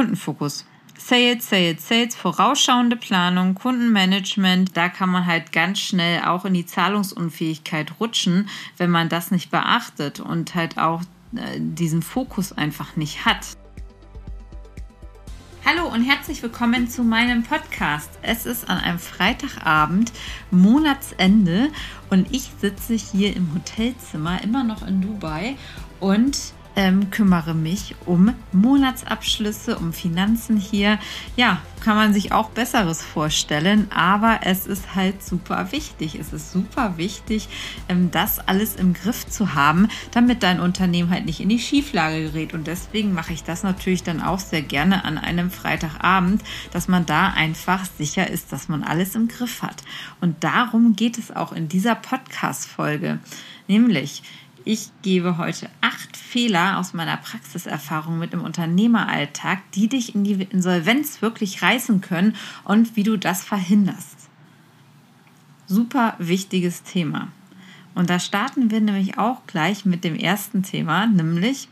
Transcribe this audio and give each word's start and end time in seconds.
Kundenfokus. 0.00 0.64
Sales, 0.96 1.50
Sales, 1.50 1.86
Sales, 1.86 2.16
vorausschauende 2.16 2.96
Planung, 2.96 3.54
Kundenmanagement, 3.54 4.74
da 4.74 4.88
kann 4.88 5.10
man 5.10 5.26
halt 5.26 5.52
ganz 5.52 5.78
schnell 5.78 6.22
auch 6.22 6.46
in 6.46 6.54
die 6.54 6.64
Zahlungsunfähigkeit 6.64 7.92
rutschen, 8.00 8.48
wenn 8.78 8.88
man 8.88 9.10
das 9.10 9.30
nicht 9.30 9.50
beachtet 9.50 10.18
und 10.18 10.54
halt 10.54 10.78
auch 10.78 11.02
äh, 11.36 11.58
diesen 11.58 12.00
Fokus 12.00 12.52
einfach 12.52 12.96
nicht 12.96 13.26
hat. 13.26 13.58
Hallo 15.66 15.86
und 15.86 16.02
herzlich 16.02 16.42
willkommen 16.42 16.88
zu 16.88 17.02
meinem 17.02 17.42
Podcast. 17.42 18.08
Es 18.22 18.46
ist 18.46 18.70
an 18.70 18.78
einem 18.78 18.98
Freitagabend, 18.98 20.12
Monatsende 20.50 21.68
und 22.08 22.34
ich 22.34 22.50
sitze 22.58 22.94
hier 22.94 23.36
im 23.36 23.52
Hotelzimmer, 23.54 24.42
immer 24.42 24.64
noch 24.64 24.80
in 24.86 25.02
Dubai 25.02 25.56
und 26.00 26.54
ähm, 26.76 27.10
kümmere 27.10 27.54
mich 27.54 27.94
um 28.06 28.34
Monatsabschlüsse, 28.52 29.78
um 29.78 29.92
Finanzen 29.92 30.56
hier. 30.56 30.98
Ja, 31.36 31.60
kann 31.80 31.96
man 31.96 32.12
sich 32.12 32.32
auch 32.32 32.50
Besseres 32.50 33.02
vorstellen, 33.02 33.90
aber 33.90 34.40
es 34.44 34.66
ist 34.66 34.94
halt 34.94 35.22
super 35.22 35.72
wichtig. 35.72 36.14
Es 36.14 36.32
ist 36.32 36.52
super 36.52 36.96
wichtig, 36.96 37.48
ähm, 37.88 38.10
das 38.10 38.38
alles 38.38 38.76
im 38.76 38.92
Griff 38.92 39.26
zu 39.26 39.54
haben, 39.54 39.88
damit 40.10 40.42
dein 40.42 40.60
Unternehmen 40.60 41.10
halt 41.10 41.24
nicht 41.24 41.40
in 41.40 41.48
die 41.48 41.58
Schieflage 41.58 42.22
gerät. 42.24 42.54
Und 42.54 42.66
deswegen 42.66 43.14
mache 43.14 43.32
ich 43.32 43.42
das 43.42 43.62
natürlich 43.62 44.02
dann 44.02 44.22
auch 44.22 44.38
sehr 44.38 44.62
gerne 44.62 45.04
an 45.04 45.18
einem 45.18 45.50
Freitagabend, 45.50 46.42
dass 46.72 46.88
man 46.88 47.06
da 47.06 47.28
einfach 47.28 47.84
sicher 47.98 48.28
ist, 48.28 48.52
dass 48.52 48.68
man 48.68 48.82
alles 48.82 49.14
im 49.14 49.28
Griff 49.28 49.62
hat. 49.62 49.82
Und 50.20 50.44
darum 50.44 50.96
geht 50.96 51.18
es 51.18 51.34
auch 51.34 51.52
in 51.52 51.68
dieser 51.68 51.94
Podcast-Folge. 51.94 53.18
Nämlich, 53.66 54.22
ich 54.64 54.90
gebe 55.02 55.38
heute 55.38 55.68
acht 55.80 56.16
Fehler 56.16 56.78
aus 56.78 56.94
meiner 56.94 57.16
Praxiserfahrung 57.16 58.18
mit 58.18 58.32
dem 58.32 58.42
Unternehmeralltag, 58.42 59.58
die 59.72 59.88
dich 59.88 60.14
in 60.14 60.24
die 60.24 60.42
Insolvenz 60.42 61.22
wirklich 61.22 61.62
reißen 61.62 62.00
können 62.00 62.36
und 62.64 62.96
wie 62.96 63.02
du 63.02 63.16
das 63.16 63.42
verhinderst. 63.42 64.28
Super 65.66 66.14
wichtiges 66.18 66.82
Thema. 66.82 67.28
Und 67.94 68.10
da 68.10 68.18
starten 68.18 68.70
wir 68.70 68.80
nämlich 68.80 69.18
auch 69.18 69.46
gleich 69.46 69.84
mit 69.84 70.04
dem 70.04 70.14
ersten 70.14 70.62
Thema, 70.62 71.06
nämlich 71.06 71.68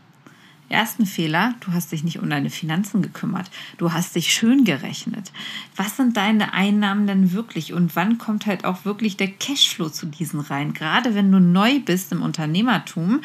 Ersten 0.69 1.07
Fehler, 1.07 1.55
du 1.61 1.73
hast 1.73 1.91
dich 1.91 2.03
nicht 2.03 2.19
um 2.19 2.29
deine 2.29 2.51
Finanzen 2.51 3.01
gekümmert. 3.01 3.49
Du 3.77 3.91
hast 3.91 4.15
dich 4.15 4.31
schön 4.31 4.65
gerechnet. 4.65 5.31
Was 5.75 5.97
sind 5.97 6.15
deine 6.15 6.53
Einnahmen 6.53 7.07
denn 7.07 7.33
wirklich 7.33 7.73
und 7.73 7.95
wann 7.95 8.19
kommt 8.19 8.45
halt 8.45 8.65
auch 8.65 8.85
wirklich 8.85 9.17
der 9.17 9.29
Cashflow 9.29 9.89
zu 9.89 10.05
diesen 10.05 10.39
rein? 10.39 10.73
Gerade 10.73 11.15
wenn 11.15 11.31
du 11.31 11.39
neu 11.39 11.79
bist 11.79 12.11
im 12.11 12.21
Unternehmertum 12.21 13.21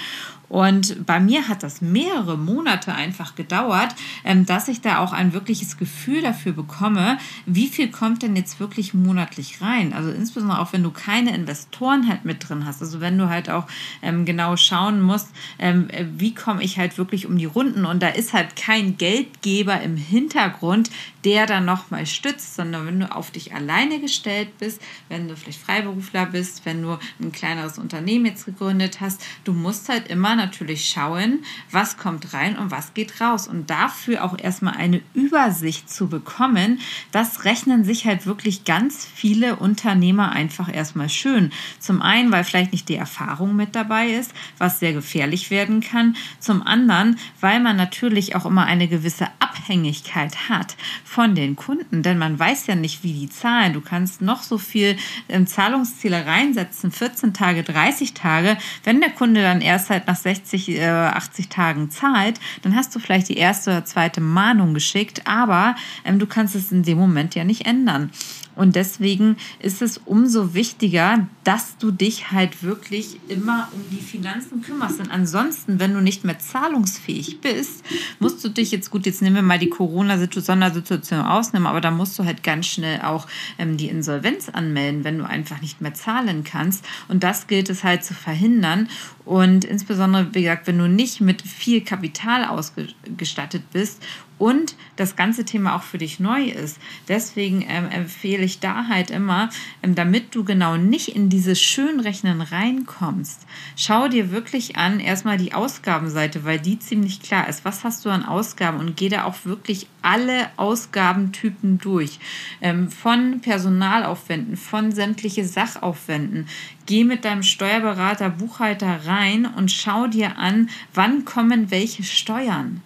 und 0.54 1.04
bei 1.04 1.18
mir 1.18 1.48
hat 1.48 1.64
das 1.64 1.80
mehrere 1.80 2.38
Monate 2.38 2.94
einfach 2.94 3.34
gedauert, 3.34 3.92
ähm, 4.24 4.46
dass 4.46 4.68
ich 4.68 4.80
da 4.80 5.00
auch 5.00 5.12
ein 5.12 5.32
wirkliches 5.32 5.78
Gefühl 5.78 6.22
dafür 6.22 6.52
bekomme, 6.52 7.18
wie 7.44 7.66
viel 7.66 7.90
kommt 7.90 8.22
denn 8.22 8.36
jetzt 8.36 8.60
wirklich 8.60 8.94
monatlich 8.94 9.60
rein. 9.60 9.92
Also 9.92 10.12
insbesondere 10.12 10.60
auch, 10.60 10.72
wenn 10.72 10.84
du 10.84 10.92
keine 10.92 11.34
Investoren 11.34 12.08
halt 12.08 12.24
mit 12.24 12.48
drin 12.48 12.66
hast. 12.66 12.80
Also 12.82 13.00
wenn 13.00 13.18
du 13.18 13.28
halt 13.28 13.50
auch 13.50 13.66
ähm, 14.00 14.24
genau 14.24 14.56
schauen 14.56 15.02
musst, 15.02 15.30
ähm, 15.58 15.88
wie 16.16 16.36
komme 16.36 16.62
ich 16.62 16.78
halt 16.78 16.98
wirklich 16.98 17.26
um 17.26 17.36
die 17.36 17.46
Runden. 17.46 17.84
Und 17.84 18.00
da 18.00 18.10
ist 18.10 18.32
halt 18.32 18.54
kein 18.54 18.96
Geldgeber 18.96 19.80
im 19.80 19.96
Hintergrund, 19.96 20.88
der 21.24 21.46
dann 21.46 21.64
nochmal 21.64 22.06
stützt, 22.06 22.54
sondern 22.54 22.86
wenn 22.86 23.00
du 23.00 23.10
auf 23.10 23.32
dich 23.32 23.54
alleine 23.54 23.98
gestellt 23.98 24.56
bist, 24.58 24.80
wenn 25.08 25.26
du 25.26 25.36
vielleicht 25.36 25.60
Freiberufler 25.60 26.26
bist, 26.26 26.64
wenn 26.64 26.82
du 26.82 26.98
ein 27.20 27.32
kleineres 27.32 27.78
Unternehmen 27.78 28.26
jetzt 28.26 28.44
gegründet 28.44 29.00
hast, 29.00 29.24
du 29.42 29.52
musst 29.52 29.88
halt 29.88 30.06
immer 30.08 30.36
natürlich 30.44 30.88
schauen, 30.88 31.44
was 31.70 31.96
kommt 31.96 32.34
rein 32.34 32.58
und 32.58 32.70
was 32.70 32.94
geht 32.94 33.20
raus. 33.20 33.48
Und 33.48 33.70
dafür 33.70 34.24
auch 34.24 34.38
erstmal 34.38 34.76
eine 34.76 35.00
Übersicht 35.14 35.90
zu 35.90 36.08
bekommen, 36.08 36.80
das 37.12 37.44
rechnen 37.44 37.84
sich 37.84 38.06
halt 38.06 38.26
wirklich 38.26 38.64
ganz 38.64 39.06
viele 39.06 39.56
Unternehmer 39.56 40.32
einfach 40.32 40.72
erstmal 40.72 41.08
schön. 41.08 41.50
Zum 41.78 42.02
einen, 42.02 42.30
weil 42.30 42.44
vielleicht 42.44 42.72
nicht 42.72 42.88
die 42.88 42.96
Erfahrung 42.96 43.56
mit 43.56 43.74
dabei 43.74 44.08
ist, 44.08 44.32
was 44.58 44.80
sehr 44.80 44.92
gefährlich 44.92 45.50
werden 45.50 45.80
kann. 45.80 46.16
Zum 46.38 46.66
anderen, 46.66 47.18
weil 47.40 47.60
man 47.60 47.76
natürlich 47.76 48.36
auch 48.36 48.46
immer 48.46 48.66
eine 48.66 48.88
gewisse 48.88 49.28
Abhängigkeit 49.38 50.48
hat 50.48 50.76
von 51.04 51.34
den 51.34 51.56
Kunden, 51.56 52.02
denn 52.02 52.18
man 52.18 52.38
weiß 52.38 52.66
ja 52.66 52.74
nicht, 52.74 53.02
wie 53.02 53.12
die 53.12 53.28
zahlen. 53.28 53.72
Du 53.72 53.80
kannst 53.80 54.20
noch 54.20 54.42
so 54.42 54.58
viel 54.58 54.96
ähm, 55.28 55.46
Zahlungsziele 55.46 56.26
reinsetzen, 56.26 56.90
14 56.90 57.32
Tage, 57.32 57.62
30 57.62 58.14
Tage. 58.14 58.58
Wenn 58.82 59.00
der 59.00 59.10
Kunde 59.10 59.42
dann 59.42 59.60
erst 59.60 59.90
halt 59.90 60.06
nach 60.06 60.16
60, 60.24 60.70
äh, 60.70 60.88
80 60.88 61.48
Tagen 61.48 61.90
zahlt, 61.90 62.40
dann 62.62 62.74
hast 62.74 62.94
du 62.94 62.98
vielleicht 62.98 63.28
die 63.28 63.36
erste 63.36 63.70
oder 63.70 63.84
zweite 63.84 64.20
Mahnung 64.20 64.74
geschickt, 64.74 65.22
aber 65.26 65.76
ähm, 66.04 66.18
du 66.18 66.26
kannst 66.26 66.56
es 66.56 66.72
in 66.72 66.82
dem 66.82 66.98
Moment 66.98 67.34
ja 67.34 67.44
nicht 67.44 67.66
ändern. 67.66 68.10
Und 68.56 68.76
deswegen 68.76 69.36
ist 69.58 69.82
es 69.82 69.98
umso 69.98 70.54
wichtiger, 70.54 71.26
dass 71.42 71.76
du 71.76 71.90
dich 71.90 72.30
halt 72.30 72.62
wirklich 72.62 73.18
immer 73.28 73.68
um 73.72 73.80
die 73.90 74.02
Finanzen 74.02 74.62
kümmerst. 74.62 75.00
Denn 75.00 75.10
ansonsten, 75.10 75.80
wenn 75.80 75.92
du 75.94 76.00
nicht 76.00 76.24
mehr 76.24 76.38
zahlungsfähig 76.38 77.40
bist, 77.40 77.84
musst 78.18 78.44
du 78.44 78.48
dich 78.48 78.70
jetzt 78.70 78.90
gut, 78.90 79.06
jetzt 79.06 79.22
nehmen 79.22 79.36
wir 79.36 79.42
mal 79.42 79.58
die 79.58 79.68
Corona-Sondersituation 79.68 81.20
ausnehmen, 81.20 81.66
aber 81.66 81.80
da 81.80 81.90
musst 81.90 82.18
du 82.18 82.24
halt 82.24 82.42
ganz 82.42 82.66
schnell 82.66 83.02
auch 83.02 83.26
ähm, 83.58 83.76
die 83.76 83.88
Insolvenz 83.88 84.48
anmelden, 84.48 85.04
wenn 85.04 85.18
du 85.18 85.24
einfach 85.24 85.60
nicht 85.60 85.80
mehr 85.80 85.94
zahlen 85.94 86.44
kannst. 86.44 86.84
Und 87.08 87.24
das 87.24 87.46
gilt 87.46 87.70
es 87.70 87.84
halt 87.84 88.04
zu 88.04 88.14
verhindern. 88.14 88.88
Und 89.24 89.64
insbesondere, 89.64 90.34
wie 90.34 90.42
gesagt, 90.42 90.66
wenn 90.66 90.78
du 90.78 90.88
nicht 90.88 91.20
mit 91.20 91.42
viel 91.42 91.80
Kapital 91.80 92.44
ausgestattet 92.44 93.62
bist 93.72 94.02
und 94.38 94.76
das 94.96 95.16
ganze 95.16 95.44
Thema 95.44 95.76
auch 95.76 95.82
für 95.82 95.98
dich 95.98 96.20
neu 96.20 96.44
ist. 96.44 96.78
Deswegen 97.08 97.62
ähm, 97.68 97.88
empfehle 97.90 98.44
ich 98.44 98.60
da 98.60 98.88
halt 98.88 99.10
immer, 99.10 99.50
ähm, 99.82 99.94
damit 99.94 100.34
du 100.34 100.44
genau 100.44 100.76
nicht 100.76 101.14
in 101.14 101.28
dieses 101.28 101.60
Schönrechnen 101.60 102.40
reinkommst, 102.40 103.46
schau 103.76 104.08
dir 104.08 104.30
wirklich 104.30 104.76
an 104.76 105.00
erstmal 105.00 105.36
die 105.36 105.54
Ausgabenseite, 105.54 106.44
weil 106.44 106.58
die 106.58 106.78
ziemlich 106.78 107.20
klar 107.20 107.48
ist. 107.48 107.64
Was 107.64 107.84
hast 107.84 108.04
du 108.04 108.10
an 108.10 108.24
Ausgaben 108.24 108.78
und 108.78 108.96
geh 108.96 109.08
da 109.08 109.24
auch 109.24 109.44
wirklich 109.44 109.86
alle 110.04 110.50
Ausgabentypen 110.56 111.78
durch. 111.78 112.18
Ähm, 112.60 112.90
von 112.90 113.40
Personalaufwänden, 113.40 114.56
von 114.56 114.92
sämtliche 114.92 115.44
Sachaufwänden. 115.44 116.46
Geh 116.86 117.04
mit 117.04 117.24
deinem 117.24 117.42
Steuerberater, 117.42 118.28
Buchhalter 118.28 119.06
rein 119.06 119.46
und 119.46 119.72
schau 119.72 120.06
dir 120.06 120.38
an, 120.38 120.68
wann 120.92 121.24
kommen 121.24 121.70
welche 121.70 122.02
Steuern 122.02 122.82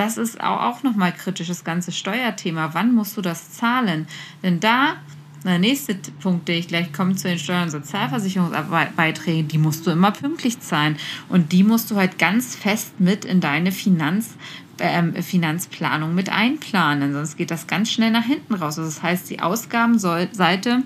das 0.00 0.16
ist 0.16 0.40
auch 0.40 0.82
nochmal 0.82 1.12
kritisch, 1.12 1.48
das 1.48 1.62
ganze 1.62 1.92
Steuerthema. 1.92 2.70
Wann 2.72 2.94
musst 2.94 3.18
du 3.18 3.20
das 3.20 3.52
zahlen? 3.52 4.08
Denn 4.42 4.58
da, 4.58 4.96
der 5.44 5.58
nächste 5.58 5.94
Punkt, 5.94 6.48
der 6.48 6.56
ich 6.56 6.68
gleich 6.68 6.90
komme 6.90 7.16
zu 7.16 7.28
den 7.28 7.38
Steuern- 7.38 7.64
und 7.64 7.70
Sozialversicherungsbeiträgen, 7.70 9.48
die 9.48 9.58
musst 9.58 9.86
du 9.86 9.90
immer 9.90 10.10
pünktlich 10.10 10.58
zahlen. 10.60 10.96
Und 11.28 11.52
die 11.52 11.62
musst 11.62 11.90
du 11.90 11.96
halt 11.96 12.18
ganz 12.18 12.56
fest 12.56 12.98
mit 12.98 13.26
in 13.26 13.42
deine 13.42 13.72
Finanz, 13.72 14.36
ähm, 14.78 15.14
Finanzplanung 15.14 16.14
mit 16.14 16.30
einplanen. 16.30 17.12
Sonst 17.12 17.36
geht 17.36 17.50
das 17.50 17.66
ganz 17.66 17.90
schnell 17.90 18.10
nach 18.10 18.24
hinten 18.24 18.54
raus. 18.54 18.78
Also 18.78 18.84
das 18.84 19.02
heißt, 19.02 19.28
die 19.28 19.40
Ausgabenseite 19.40 20.82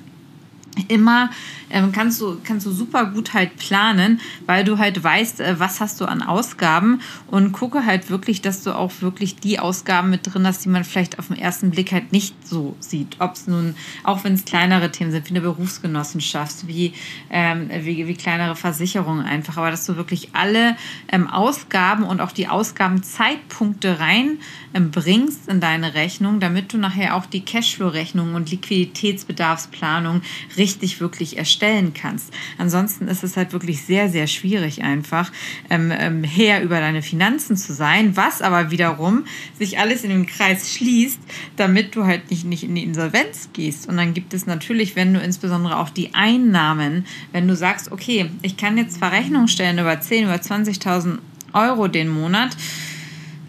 immer 0.89 1.31
ähm, 1.71 1.93
kannst 1.93 2.21
du 2.21 2.39
kannst 2.45 2.67
du 2.67 2.71
super 2.71 3.07
gut 3.07 3.35
halt 3.35 3.57
planen, 3.57 4.21
weil 4.47 4.65
du 4.65 4.79
halt 4.79 5.03
weißt, 5.03 5.41
äh, 5.41 5.59
was 5.59 5.81
hast 5.81 6.01
du 6.01 6.05
an 6.05 6.23
Ausgaben 6.23 7.01
und 7.27 7.53
gucke 7.53 7.85
halt 7.85 8.11
wirklich, 8.11 8.43
dass 8.43 8.63
du 8.63 8.73
auch 8.73 8.93
wirklich 9.01 9.37
die 9.37 9.59
Ausgaben 9.59 10.11
mit 10.11 10.33
drin 10.33 10.47
hast, 10.47 10.65
die 10.65 10.69
man 10.69 10.85
vielleicht 10.85 11.19
auf 11.19 11.29
den 11.29 11.39
ersten 11.39 11.71
Blick 11.71 11.93
halt 11.93 12.13
nicht 12.13 12.47
so 12.47 12.77
sieht. 12.81 13.17
Ob 13.19 13.35
es 13.35 13.47
nun, 13.47 13.75
auch 14.05 14.25
wenn 14.25 14.35
es 14.35 14.45
kleinere 14.45 14.91
Themen 14.91 15.11
sind, 15.11 15.27
wie 15.27 15.31
eine 15.31 15.41
Berufsgenossenschaft, 15.41 16.67
wie, 16.69 16.93
ähm, 17.31 17.71
wie, 17.81 18.07
wie 18.07 18.15
kleinere 18.15 18.57
Versicherungen 18.57 19.25
einfach, 19.25 19.57
aber 19.57 19.71
dass 19.71 19.87
du 19.87 19.97
wirklich 19.97 20.31
alle 20.33 20.77
ähm, 21.11 21.29
Ausgaben 21.29 22.05
und 22.05 22.21
auch 22.21 22.33
die 22.33 22.49
Ausgabenzeitpunkte 22.49 23.99
rein 24.01 24.39
ähm, 24.75 24.91
bringst 24.91 25.49
in 25.49 25.61
deine 25.61 25.95
Rechnung, 25.95 26.41
damit 26.41 26.73
du 26.73 26.79
nachher 26.79 27.17
auch 27.17 27.27
die 27.27 27.45
Cashflow-Rechnung 27.45 28.35
und 28.35 28.51
Liquiditätsbedarfsplanung 28.51 30.23
richtig 30.57 30.64
wirklich 31.01 31.37
erstellen 31.37 31.93
kannst. 31.95 32.33
Ansonsten 32.59 33.09
ist 33.09 33.23
es 33.25 33.37
halt 33.37 33.53
wirklich 33.53 33.83
sehr, 33.83 34.09
sehr 34.09 34.27
schwierig 34.27 34.83
einfach, 34.83 35.31
ähm, 35.71 35.93
ähm, 35.97 36.25
her 36.25 36.63
über 36.63 36.81
deine 36.81 37.03
Finanzen 37.03 37.57
zu 37.57 37.73
sein, 37.73 38.17
was 38.17 38.43
aber 38.43 38.71
wiederum 38.71 39.25
sich 39.59 39.79
alles 39.79 40.05
in 40.05 40.11
den 40.11 40.27
Kreis 40.27 40.75
schließt, 40.75 41.21
damit 41.57 41.95
du 41.97 42.05
halt 42.05 42.31
nicht, 42.31 42.45
nicht 42.45 42.65
in 42.65 42.75
die 42.75 42.83
Insolvenz 42.83 43.51
gehst. 43.53 43.89
Und 43.89 43.97
dann 43.97 44.15
gibt 44.15 44.35
es 44.35 44.47
natürlich, 44.47 44.97
wenn 44.97 45.13
du 45.15 45.21
insbesondere 45.21 45.79
auch 45.79 45.91
die 45.91 46.15
Einnahmen, 46.15 47.07
wenn 47.33 47.47
du 47.47 47.57
sagst, 47.57 47.93
okay, 47.93 48.31
ich 48.43 48.57
kann 48.57 48.79
jetzt 48.79 48.99
Verrechnungen 48.99 49.49
stellen 49.49 49.79
über 49.79 50.01
10, 50.01 50.25
über 50.25 50.37
20.000 50.37 51.19
Euro 51.53 51.89
den 51.89 52.09
Monat, 52.09 52.57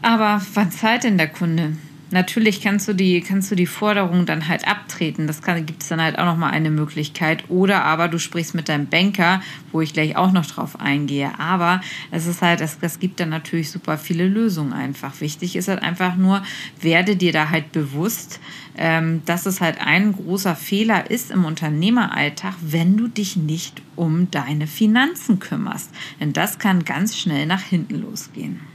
aber 0.01 0.41
wann 0.53 0.71
zahlt 0.71 1.03
denn 1.03 1.17
der 1.17 1.29
Kunde? 1.29 1.73
Natürlich 2.15 2.61
kannst 2.61 2.87
du 2.87 2.93
die, 2.93 3.21
kannst 3.21 3.51
du 3.51 3.55
die 3.55 3.67
Forderung 3.67 4.25
dann 4.25 4.47
halt 4.47 4.67
abtreten. 4.67 5.27
Das 5.27 5.41
gibt 5.43 5.83
es 5.83 5.89
dann 5.89 6.01
halt 6.01 6.17
auch 6.17 6.25
nochmal 6.25 6.51
eine 6.51 6.71
Möglichkeit. 6.71 7.43
Oder 7.49 7.83
aber 7.83 8.07
du 8.07 8.17
sprichst 8.17 8.55
mit 8.55 8.69
deinem 8.69 8.87
Banker, 8.87 9.41
wo 9.71 9.81
ich 9.81 9.93
gleich 9.93 10.15
auch 10.15 10.31
noch 10.31 10.45
drauf 10.45 10.79
eingehe. 10.79 11.37
Aber 11.37 11.81
es 12.11 12.25
ist 12.25 12.41
halt, 12.41 12.61
es, 12.61 12.77
es 12.81 12.99
gibt 12.99 13.19
dann 13.19 13.29
natürlich 13.29 13.69
super 13.69 13.97
viele 13.97 14.27
Lösungen 14.27 14.73
einfach. 14.73 15.19
Wichtig 15.21 15.55
ist 15.55 15.67
halt 15.67 15.83
einfach 15.83 16.15
nur, 16.15 16.41
werde 16.81 17.17
dir 17.17 17.33
da 17.33 17.49
halt 17.49 17.73
bewusst, 17.73 18.39
ähm, 18.77 19.21
dass 19.25 19.45
es 19.45 19.61
halt 19.61 19.79
ein 19.81 20.13
großer 20.13 20.55
Fehler 20.55 21.11
ist 21.11 21.31
im 21.31 21.43
Unternehmeralltag, 21.43 22.55
wenn 22.61 22.97
du 22.97 23.09
dich 23.09 23.35
nicht 23.35 23.81
um 23.95 24.31
deine 24.31 24.67
Finanzen 24.67 25.39
kümmerst. 25.39 25.91
Denn 26.19 26.33
das 26.33 26.59
kann 26.59 26.85
ganz 26.85 27.17
schnell 27.17 27.45
nach 27.45 27.61
hinten 27.61 28.01
losgehen. 28.01 28.74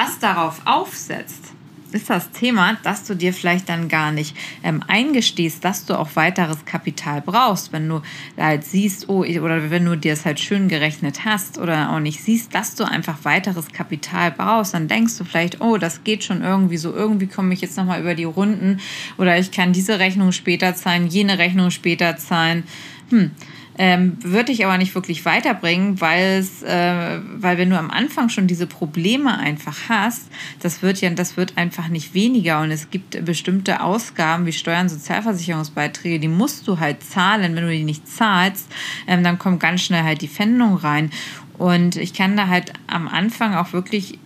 Was 0.00 0.20
darauf 0.20 0.60
aufsetzt, 0.64 1.54
ist 1.90 2.08
das 2.08 2.30
Thema, 2.30 2.78
dass 2.84 3.02
du 3.02 3.16
dir 3.16 3.32
vielleicht 3.32 3.68
dann 3.68 3.88
gar 3.88 4.12
nicht 4.12 4.36
ähm, 4.62 4.80
eingestehst, 4.86 5.64
dass 5.64 5.86
du 5.86 5.98
auch 5.98 6.10
weiteres 6.14 6.64
Kapital 6.64 7.20
brauchst, 7.20 7.72
wenn 7.72 7.88
du 7.88 8.02
halt 8.36 8.62
siehst, 8.62 9.08
oh, 9.08 9.24
oder 9.24 9.72
wenn 9.72 9.84
du 9.84 9.96
dir 9.96 10.12
es 10.12 10.24
halt 10.24 10.38
schön 10.38 10.68
gerechnet 10.68 11.24
hast 11.24 11.58
oder 11.58 11.90
auch 11.90 11.98
nicht 11.98 12.22
siehst, 12.22 12.54
dass 12.54 12.76
du 12.76 12.84
einfach 12.84 13.24
weiteres 13.24 13.72
Kapital 13.72 14.30
brauchst, 14.30 14.72
dann 14.72 14.86
denkst 14.86 15.18
du 15.18 15.24
vielleicht, 15.24 15.60
oh, 15.60 15.78
das 15.78 16.04
geht 16.04 16.22
schon 16.22 16.42
irgendwie 16.42 16.76
so, 16.76 16.94
irgendwie 16.94 17.26
komme 17.26 17.52
ich 17.52 17.60
jetzt 17.60 17.76
nochmal 17.76 18.00
über 18.00 18.14
die 18.14 18.22
Runden 18.22 18.78
oder 19.16 19.36
ich 19.36 19.50
kann 19.50 19.72
diese 19.72 19.98
Rechnung 19.98 20.30
später 20.30 20.76
zahlen, 20.76 21.08
jene 21.08 21.38
Rechnung 21.38 21.72
später 21.72 22.16
zahlen. 22.16 22.62
Hm, 23.10 23.32
ähm, 23.78 24.16
würde 24.20 24.52
ich 24.52 24.64
aber 24.64 24.76
nicht 24.76 24.94
wirklich 24.94 25.24
weiterbringen, 25.24 26.00
weil 26.00 26.38
es, 26.38 26.62
äh, 26.62 27.20
weil 27.36 27.58
wenn 27.58 27.70
du 27.70 27.78
am 27.78 27.90
Anfang 27.90 28.28
schon 28.28 28.46
diese 28.46 28.66
Probleme 28.66 29.38
einfach 29.38 29.88
hast, 29.88 30.28
das 30.60 30.82
wird 30.82 31.00
ja, 31.00 31.10
das 31.10 31.36
wird 31.36 31.56
einfach 31.56 31.88
nicht 31.88 32.12
weniger 32.12 32.60
und 32.60 32.72
es 32.72 32.90
gibt 32.90 33.24
bestimmte 33.24 33.80
Ausgaben 33.80 34.46
wie 34.46 34.52
Steuern, 34.52 34.88
Sozialversicherungsbeiträge, 34.88 36.18
die 36.18 36.28
musst 36.28 36.66
du 36.66 36.80
halt 36.80 37.02
zahlen. 37.04 37.54
Wenn 37.54 37.64
du 37.64 37.70
die 37.70 37.84
nicht 37.84 38.08
zahlst, 38.08 38.68
ähm, 39.06 39.22
dann 39.22 39.38
kommt 39.38 39.60
ganz 39.60 39.82
schnell 39.82 40.02
halt 40.02 40.22
die 40.22 40.28
Pfändung 40.28 40.76
rein. 40.76 41.10
Und 41.56 41.96
ich 41.96 42.14
kann 42.14 42.36
da 42.36 42.48
halt 42.48 42.72
am 42.86 43.08
Anfang 43.08 43.54
auch 43.54 43.72
wirklich 43.72 44.18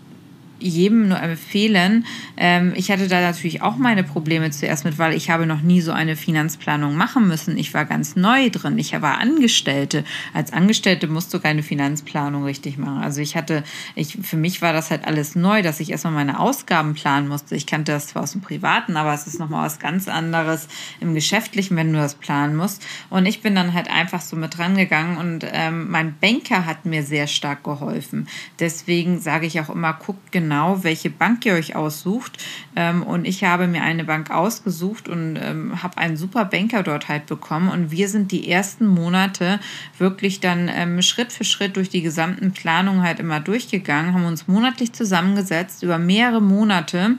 jedem 0.62 1.08
nur 1.08 1.20
empfehlen. 1.20 2.06
Ähm, 2.36 2.72
ich 2.76 2.90
hatte 2.90 3.08
da 3.08 3.20
natürlich 3.20 3.62
auch 3.62 3.76
meine 3.76 4.04
Probleme 4.04 4.50
zuerst 4.50 4.84
mit, 4.84 4.98
weil 4.98 5.14
ich 5.14 5.30
habe 5.30 5.46
noch 5.46 5.62
nie 5.62 5.80
so 5.80 5.92
eine 5.92 6.16
Finanzplanung 6.16 6.96
machen 6.96 7.28
müssen. 7.28 7.56
Ich 7.56 7.74
war 7.74 7.84
ganz 7.84 8.16
neu 8.16 8.50
drin. 8.50 8.78
Ich 8.78 8.92
war 9.00 9.18
Angestellte. 9.18 10.04
Als 10.32 10.52
Angestellte 10.52 11.08
musst 11.08 11.32
du 11.34 11.40
keine 11.40 11.62
Finanzplanung 11.62 12.44
richtig 12.44 12.78
machen. 12.78 13.02
Also 13.02 13.20
ich 13.20 13.36
hatte, 13.36 13.64
ich, 13.94 14.18
für 14.22 14.36
mich 14.36 14.62
war 14.62 14.72
das 14.72 14.90
halt 14.90 15.04
alles 15.06 15.34
neu, 15.34 15.62
dass 15.62 15.80
ich 15.80 15.90
erstmal 15.90 16.12
meine 16.12 16.38
Ausgaben 16.38 16.94
planen 16.94 17.28
musste. 17.28 17.56
Ich 17.56 17.66
kannte 17.66 17.92
das 17.92 18.08
zwar 18.08 18.22
aus 18.22 18.32
dem 18.32 18.40
Privaten, 18.40 18.96
aber 18.96 19.12
es 19.14 19.26
ist 19.26 19.38
nochmal 19.38 19.66
was 19.66 19.78
ganz 19.78 20.08
anderes 20.08 20.68
im 21.00 21.14
Geschäftlichen, 21.14 21.76
wenn 21.76 21.92
du 21.92 21.98
das 21.98 22.14
planen 22.14 22.56
musst. 22.56 22.86
Und 23.10 23.26
ich 23.26 23.42
bin 23.42 23.54
dann 23.54 23.74
halt 23.74 23.90
einfach 23.90 24.20
so 24.20 24.36
mit 24.36 24.56
dran 24.56 24.76
gegangen 24.76 25.16
und 25.16 25.46
ähm, 25.50 25.90
mein 25.90 26.14
Banker 26.20 26.66
hat 26.66 26.86
mir 26.86 27.02
sehr 27.02 27.26
stark 27.26 27.64
geholfen. 27.64 28.28
Deswegen 28.58 29.20
sage 29.20 29.46
ich 29.46 29.60
auch 29.60 29.70
immer, 29.70 29.92
guckt 29.94 30.32
genau 30.32 30.51
genau, 30.52 30.84
welche 30.84 31.08
Bank 31.08 31.46
ihr 31.46 31.54
euch 31.54 31.74
aussucht. 31.74 32.36
Ähm, 32.76 33.02
und 33.02 33.24
ich 33.26 33.44
habe 33.44 33.66
mir 33.66 33.82
eine 33.82 34.04
Bank 34.04 34.30
ausgesucht 34.30 35.08
und 35.08 35.36
ähm, 35.36 35.82
habe 35.82 35.96
einen 35.96 36.16
super 36.16 36.44
Banker 36.44 36.82
dort 36.82 37.08
halt 37.08 37.24
bekommen. 37.26 37.70
Und 37.70 37.90
wir 37.90 38.08
sind 38.08 38.32
die 38.32 38.50
ersten 38.50 38.86
Monate 38.86 39.60
wirklich 39.98 40.40
dann 40.40 40.68
ähm, 40.68 41.00
Schritt 41.00 41.32
für 41.32 41.44
Schritt 41.44 41.76
durch 41.76 41.88
die 41.88 42.02
gesamten 42.02 42.52
Planungen 42.52 43.02
halt 43.02 43.18
immer 43.18 43.40
durchgegangen, 43.40 44.12
haben 44.12 44.26
uns 44.26 44.46
monatlich 44.46 44.92
zusammengesetzt 44.92 45.82
über 45.82 45.98
mehrere 45.98 46.42
Monate 46.42 47.16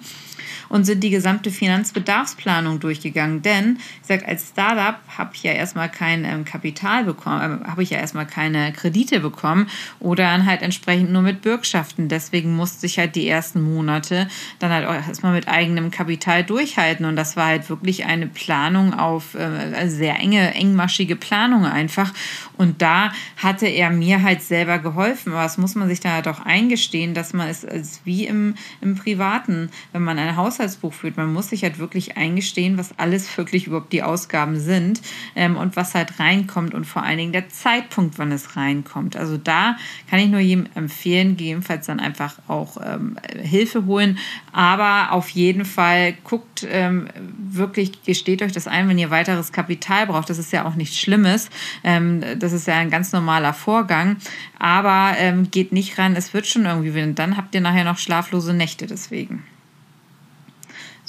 und 0.73 0.85
sind 0.85 1.03
die 1.03 1.11
gesamte 1.11 1.51
Finanzbedarfsplanung 1.51 2.79
durchgegangen. 2.79 3.43
Denn, 3.43 3.77
ich 4.01 4.07
sage, 4.07 4.27
als 4.27 4.49
Startup 4.49 4.95
habe 5.19 5.29
ich 5.35 5.43
ja 5.43 5.51
erstmal 5.51 5.87
kein 5.87 6.25
ähm, 6.25 6.45
Kapital 6.45 7.03
bekommen, 7.03 7.61
äh, 7.61 7.67
habe 7.69 7.83
ich 7.83 7.91
ja 7.91 7.99
erstmal 7.99 8.25
keine 8.25 8.73
Kredite 8.73 9.19
bekommen 9.19 9.69
oder 9.99 10.23
dann 10.23 10.47
halt 10.47 10.63
entsprechend 10.63 11.11
nur 11.11 11.21
mit 11.21 11.43
Bürgschaften. 11.43 12.07
Deswegen 12.07 12.55
musste 12.55 12.87
ich 12.87 12.97
halt 12.97 13.15
die 13.15 13.27
ersten 13.27 13.61
Monate 13.61 14.27
dann 14.57 14.71
halt 14.71 14.87
auch 14.87 14.95
erstmal 14.95 15.33
mit 15.33 15.47
eigenem 15.47 15.91
Kapital 15.91 16.43
durchhalten. 16.43 17.05
Und 17.05 17.17
das 17.17 17.37
war 17.37 17.45
halt 17.45 17.69
wirklich 17.69 18.05
eine 18.05 18.25
Planung 18.25 18.95
auf 18.95 19.35
äh, 19.35 19.87
sehr 19.87 20.19
enge, 20.19 20.55
engmaschige 20.55 21.15
Planung 21.15 21.65
einfach. 21.65 22.11
Und 22.57 22.81
da 22.81 23.13
hatte 23.37 23.67
er 23.67 23.91
mir 23.91 24.23
halt 24.23 24.41
selber 24.41 24.79
geholfen. 24.79 25.33
Aber 25.33 25.43
das 25.43 25.59
muss 25.59 25.75
man 25.75 25.87
sich 25.87 25.99
da 25.99 26.13
halt 26.13 26.27
auch 26.27 26.39
eingestehen, 26.39 27.13
dass 27.13 27.31
man 27.31 27.47
es 27.47 27.63
ist 27.63 28.03
wie 28.05 28.25
im, 28.25 28.55
im 28.81 28.95
Privaten, 28.95 29.69
wenn 29.91 30.01
man 30.01 30.17
ein 30.17 30.35
Haushalt 30.35 30.62
Haushaltsbuch 30.63 30.93
führt. 30.93 31.17
Man 31.17 31.33
muss 31.33 31.49
sich 31.49 31.63
halt 31.63 31.77
wirklich 31.77 32.17
eingestehen, 32.17 32.77
was 32.77 32.97
alles 32.97 33.37
wirklich 33.37 33.67
überhaupt 33.67 33.91
die 33.91 34.03
Ausgaben 34.03 34.59
sind 34.59 35.01
ähm, 35.35 35.57
und 35.57 35.75
was 35.75 35.93
halt 35.93 36.19
reinkommt 36.19 36.73
und 36.73 36.85
vor 36.85 37.03
allen 37.03 37.17
Dingen 37.17 37.33
der 37.33 37.49
Zeitpunkt, 37.49 38.17
wann 38.17 38.31
es 38.31 38.55
reinkommt. 38.55 39.15
Also 39.15 39.37
da 39.37 39.77
kann 40.09 40.19
ich 40.19 40.29
nur 40.29 40.39
jedem 40.39 40.67
empfehlen, 40.75 41.35
gegebenenfalls 41.37 41.85
dann 41.85 41.99
einfach 41.99 42.35
auch 42.47 42.77
ähm, 42.83 43.17
Hilfe 43.41 43.85
holen. 43.85 44.17
Aber 44.51 45.11
auf 45.11 45.29
jeden 45.29 45.65
Fall 45.65 46.13
guckt 46.23 46.65
ähm, 46.69 47.09
wirklich, 47.37 48.03
gesteht 48.03 48.41
euch 48.41 48.51
das 48.51 48.67
ein, 48.67 48.87
wenn 48.87 48.97
ihr 48.97 49.09
weiteres 49.09 49.51
Kapital 49.51 50.07
braucht. 50.07 50.29
Das 50.29 50.37
ist 50.37 50.53
ja 50.53 50.65
auch 50.65 50.75
nichts 50.75 50.97
Schlimmes. 50.97 51.49
Ähm, 51.83 52.23
das 52.39 52.53
ist 52.53 52.67
ja 52.67 52.75
ein 52.75 52.89
ganz 52.89 53.11
normaler 53.11 53.53
Vorgang. 53.53 54.17
Aber 54.59 55.15
ähm, 55.17 55.51
geht 55.51 55.73
nicht 55.73 55.97
ran, 55.97 56.15
es 56.15 56.33
wird 56.33 56.47
schon 56.47 56.65
irgendwie, 56.65 57.13
dann 57.13 57.35
habt 57.35 57.53
ihr 57.53 57.61
nachher 57.61 57.83
noch 57.83 57.97
schlaflose 57.97 58.53
Nächte 58.53 58.87
deswegen. 58.87 59.43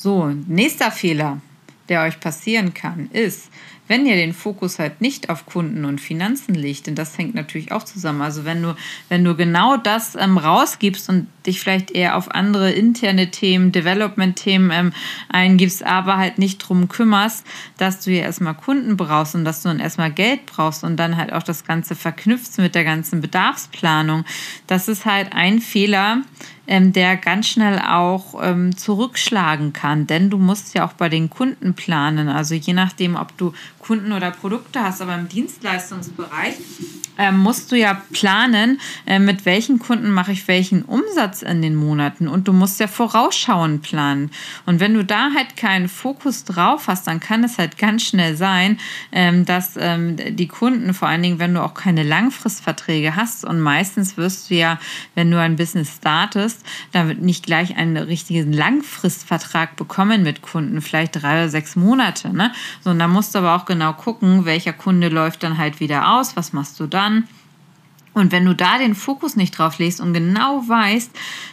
So, 0.05 0.31
nächster 0.49 0.91
Fehler, 0.91 1.41
der 1.89 2.03
euch 2.03 2.21
passieren 2.21 2.75
kann, 2.75 3.09
ist, 3.11 3.49
wenn 3.89 4.05
ihr 4.05 4.17
den 4.17 4.35
Fokus 4.35 4.79
halt 4.79 5.01
nicht 5.01 5.31
auf 5.31 5.47
Kunden 5.47 5.87
und 5.87 5.99
Finanzen 5.99 6.55
legt, 6.55 6.87
denn 6.87 6.95
das 6.95 7.17
hängt 7.17 7.35
natürlich 7.35 7.73
auch 7.73 7.85
zusammen. 7.85 8.21
Also 8.21 8.45
wenn 8.45 8.61
du, 8.61 8.77
wenn 9.09 9.25
du 9.25 9.35
genau 9.35 9.79
das 9.79 10.15
ähm, 10.15 10.37
rausgibst 10.37 11.09
und 11.09 11.29
dich 11.47 11.59
vielleicht 11.59 11.91
eher 11.91 12.17
auf 12.17 12.31
andere 12.31 12.71
interne 12.71 13.31
Themen, 13.31 13.73
Development-Themen 13.73 14.71
ähm, 14.71 14.93
eingibst, 15.31 15.83
aber 15.83 16.19
halt 16.19 16.37
nicht 16.37 16.59
drum 16.59 16.89
kümmerst, 16.89 17.47
dass 17.79 18.01
du 18.01 18.11
ja 18.11 18.25
erstmal 18.25 18.55
Kunden 18.55 18.99
brauchst 18.99 19.35
und 19.35 19.47
dass 19.47 19.63
du 19.63 19.71
dann 19.71 19.81
erstmal 19.81 20.13
Geld 20.13 20.45
brauchst 20.45 20.85
und 20.85 20.99
dann 20.99 21.17
halt 21.17 21.33
auch 21.33 21.43
das 21.43 21.65
Ganze 21.65 21.95
verknüpfst 21.95 22.59
mit 22.59 22.75
der 22.75 22.85
ganzen 22.85 23.23
Bedarfsplanung. 23.23 24.27
Das 24.67 24.89
ist 24.89 25.07
halt 25.07 25.33
ein 25.33 25.61
Fehler, 25.61 26.21
der 26.93 27.17
ganz 27.17 27.49
schnell 27.49 27.79
auch 27.79 28.35
ähm, 28.43 28.77
zurückschlagen 28.77 29.73
kann. 29.73 30.07
Denn 30.07 30.31
du 30.31 30.39
musst 30.39 30.75
ja 30.75 30.87
auch 30.87 30.95
bei 30.95 31.09
den 31.09 31.31
Kunden 31.31 31.75
planen. 31.75 32.29
Also 32.29 32.55
je 32.55 32.73
nachdem, 32.73 33.17
ob 33.17 33.37
du 33.37 33.53
Kunden 33.85 34.13
oder 34.13 34.31
Produkte 34.31 34.83
hast, 34.83 35.03
aber 35.03 35.15
im 35.15 35.29
Dienstleistungsbereich 35.29 36.55
ähm, 37.19 37.39
musst 37.39 37.71
du 37.71 37.77
ja 37.77 38.03
planen, 38.13 38.81
äh, 39.07 39.19
mit 39.19 39.47
welchen 39.47 39.79
Kunden 39.79 40.11
mache 40.11 40.33
ich 40.33 40.49
welchen 40.49 40.83
Umsatz 40.83 41.43
in 41.43 41.63
den 41.63 41.75
Monaten. 41.75 42.29
Und 42.29 42.49
du 42.49 42.53
musst 42.53 42.81
ja 42.81 42.87
vorausschauend 42.87 43.83
planen. 43.83 44.31
Und 44.67 44.81
wenn 44.81 44.95
du 44.95 45.05
da 45.05 45.31
halt 45.35 45.57
keinen 45.57 45.89
Fokus 45.89 46.45
drauf 46.45 46.89
hast, 46.89 47.07
dann 47.07 47.21
kann 47.21 47.45
es 47.45 47.59
halt 47.59 47.79
ganz 47.79 48.03
schnell 48.03 48.37
sein, 48.37 48.79
ähm, 49.13 49.45
dass 49.45 49.75
ähm, 49.79 50.17
die 50.17 50.49
Kunden, 50.49 50.95
vor 50.95 51.09
allen 51.09 51.23
Dingen, 51.23 51.39
wenn 51.39 51.55
du 51.55 51.63
auch 51.63 51.75
keine 51.75 52.03
Langfristverträge 52.03 53.17
hast, 53.17 53.45
und 53.45 53.61
meistens 53.61 54.17
wirst 54.17 54.51
du 54.51 54.55
ja, 54.55 54.79
wenn 55.15 55.31
du 55.31 55.39
ein 55.39 55.57
Business 55.57 55.97
startest, 55.97 56.65
damit 56.93 57.23
nicht 57.23 57.47
gleich 57.47 57.77
einen 57.77 57.97
richtigen 57.97 58.53
Langfristvertrag 58.53 59.77
bekommen 59.77 60.23
mit 60.23 60.43
Kunden, 60.43 60.81
vielleicht 60.81 61.23
drei 61.23 61.35
oder 61.35 61.49
sechs 61.49 61.77
Monate. 61.77 62.35
Ne? 62.35 62.53
So, 62.83 62.91
und 62.91 62.99
da 62.99 63.09
musst 63.09 63.35
du 63.35 63.39
aber 63.39 63.55
auch 63.55 63.67
genau 63.75 63.93
gucken, 63.93 64.45
welcher 64.45 64.73
Kunde 64.73 65.09
läuft 65.09 65.43
dann 65.43 65.59
halt 65.59 65.81
wieder 65.81 66.17
aus, 66.17 66.37
was 66.37 66.53
machst 66.53 66.79
du 66.79 66.87
dann. 66.87 67.29
Und 68.13 68.31
wenn 68.31 68.45
du 68.45 68.55
da 68.55 68.79
den 68.79 68.95
Fokus 68.95 69.35
nicht 69.35 69.59
drauf 69.59 69.79
legst 69.79 70.01
und 70.01 70.15
genau 70.15 70.63
weißt, 70.69 71.11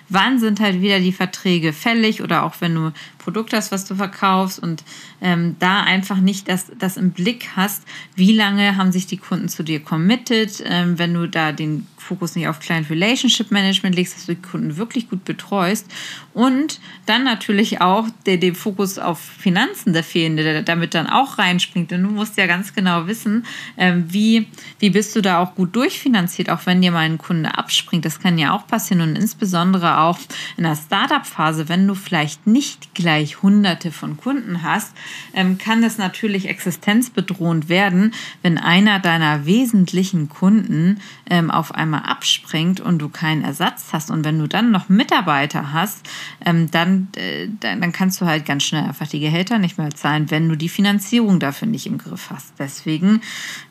wann 0.09 0.39
sind 0.39 0.59
halt 0.59 0.79
wieder 0.81 0.99
die 0.99 1.11
Verträge 1.11 1.73
fällig 1.73 2.21
oder 2.21 2.43
auch 2.43 2.53
wenn 2.59 2.75
du 2.75 2.91
Produkt 3.21 3.53
hast, 3.53 3.71
was 3.71 3.85
du 3.85 3.95
verkaufst 3.95 4.59
und 4.59 4.83
ähm, 5.21 5.55
da 5.59 5.83
einfach 5.83 6.17
nicht 6.17 6.49
das, 6.49 6.71
das 6.79 6.97
im 6.97 7.11
Blick 7.11 7.49
hast, 7.55 7.83
wie 8.15 8.33
lange 8.33 8.77
haben 8.77 8.91
sich 8.91 9.05
die 9.05 9.17
Kunden 9.17 9.47
zu 9.47 9.63
dir 9.63 9.79
committed, 9.79 10.63
ähm, 10.65 10.97
wenn 10.97 11.13
du 11.13 11.27
da 11.27 11.51
den 11.51 11.87
Fokus 11.97 12.35
nicht 12.35 12.47
auf 12.47 12.59
Client 12.59 12.89
Relationship 12.89 13.51
Management 13.51 13.95
legst, 13.95 14.15
dass 14.15 14.25
du 14.25 14.33
die 14.33 14.41
Kunden 14.41 14.75
wirklich 14.77 15.09
gut 15.09 15.23
betreust 15.23 15.85
und 16.33 16.79
dann 17.05 17.23
natürlich 17.23 17.79
auch 17.79 18.07
der, 18.25 18.37
den 18.37 18.55
Fokus 18.55 18.97
auf 18.97 19.19
Finanzen, 19.19 19.93
der 19.93 20.03
fehlende, 20.03 20.43
der 20.43 20.63
damit 20.63 20.95
dann 20.95 21.07
auch 21.07 21.37
reinspringt. 21.37 21.91
Denn 21.91 22.03
du 22.03 22.09
musst 22.09 22.37
ja 22.37 22.47
ganz 22.47 22.73
genau 22.73 23.05
wissen, 23.07 23.45
ähm, 23.77 24.05
wie, 24.07 24.47
wie 24.79 24.89
bist 24.89 25.15
du 25.15 25.21
da 25.21 25.39
auch 25.39 25.55
gut 25.55 25.75
durchfinanziert, 25.75 26.49
auch 26.49 26.65
wenn 26.65 26.81
dir 26.81 26.91
mal 26.91 26.99
ein 26.99 27.17
Kunde 27.19 27.55
abspringt, 27.57 28.03
das 28.03 28.19
kann 28.19 28.37
ja 28.37 28.55
auch 28.55 28.65
passieren 28.65 29.01
und 29.01 29.15
insbesondere 29.15 29.99
auch 29.99 30.17
in 30.57 30.63
der 30.63 30.75
Startup-Phase, 30.75 31.69
wenn 31.69 31.87
du 31.87 31.93
vielleicht 31.93 32.47
nicht 32.47 32.95
gleich 32.95 33.10
hunderte 33.19 33.91
von 33.91 34.17
Kunden 34.17 34.63
hast, 34.63 34.93
ähm, 35.33 35.57
kann 35.57 35.83
es 35.83 35.97
natürlich 35.97 36.47
existenzbedrohend 36.47 37.69
werden, 37.69 38.13
wenn 38.41 38.57
einer 38.57 38.99
deiner 38.99 39.45
wesentlichen 39.45 40.29
Kunden 40.29 40.99
ähm, 41.29 41.51
auf 41.51 41.73
einmal 41.73 42.03
abspringt 42.03 42.79
und 42.79 42.99
du 42.99 43.09
keinen 43.09 43.43
Ersatz 43.43 43.89
hast 43.91 44.11
und 44.11 44.23
wenn 44.25 44.39
du 44.39 44.47
dann 44.47 44.71
noch 44.71 44.89
Mitarbeiter 44.89 45.73
hast, 45.73 46.07
ähm, 46.45 46.69
dann, 46.71 47.09
äh, 47.15 47.47
dann, 47.59 47.81
dann 47.81 47.91
kannst 47.91 48.21
du 48.21 48.25
halt 48.25 48.45
ganz 48.45 48.63
schnell 48.63 48.83
einfach 48.83 49.07
die 49.07 49.19
Gehälter 49.19 49.59
nicht 49.59 49.77
mehr 49.77 49.91
zahlen, 49.91 50.31
wenn 50.31 50.49
du 50.49 50.55
die 50.55 50.69
Finanzierung 50.69 51.39
dafür 51.39 51.67
nicht 51.67 51.87
im 51.87 51.97
Griff 51.97 52.29
hast. 52.29 52.53
Deswegen 52.59 53.21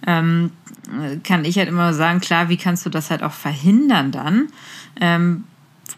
kann 0.02 1.44
ich 1.44 1.58
halt 1.58 1.68
immer 1.68 1.94
sagen, 1.94 2.20
klar, 2.20 2.48
wie 2.48 2.56
kannst 2.56 2.86
du 2.86 2.90
das 2.90 3.10
halt 3.10 3.22
auch 3.22 3.32
verhindern 3.32 4.10
dann? 4.10 4.48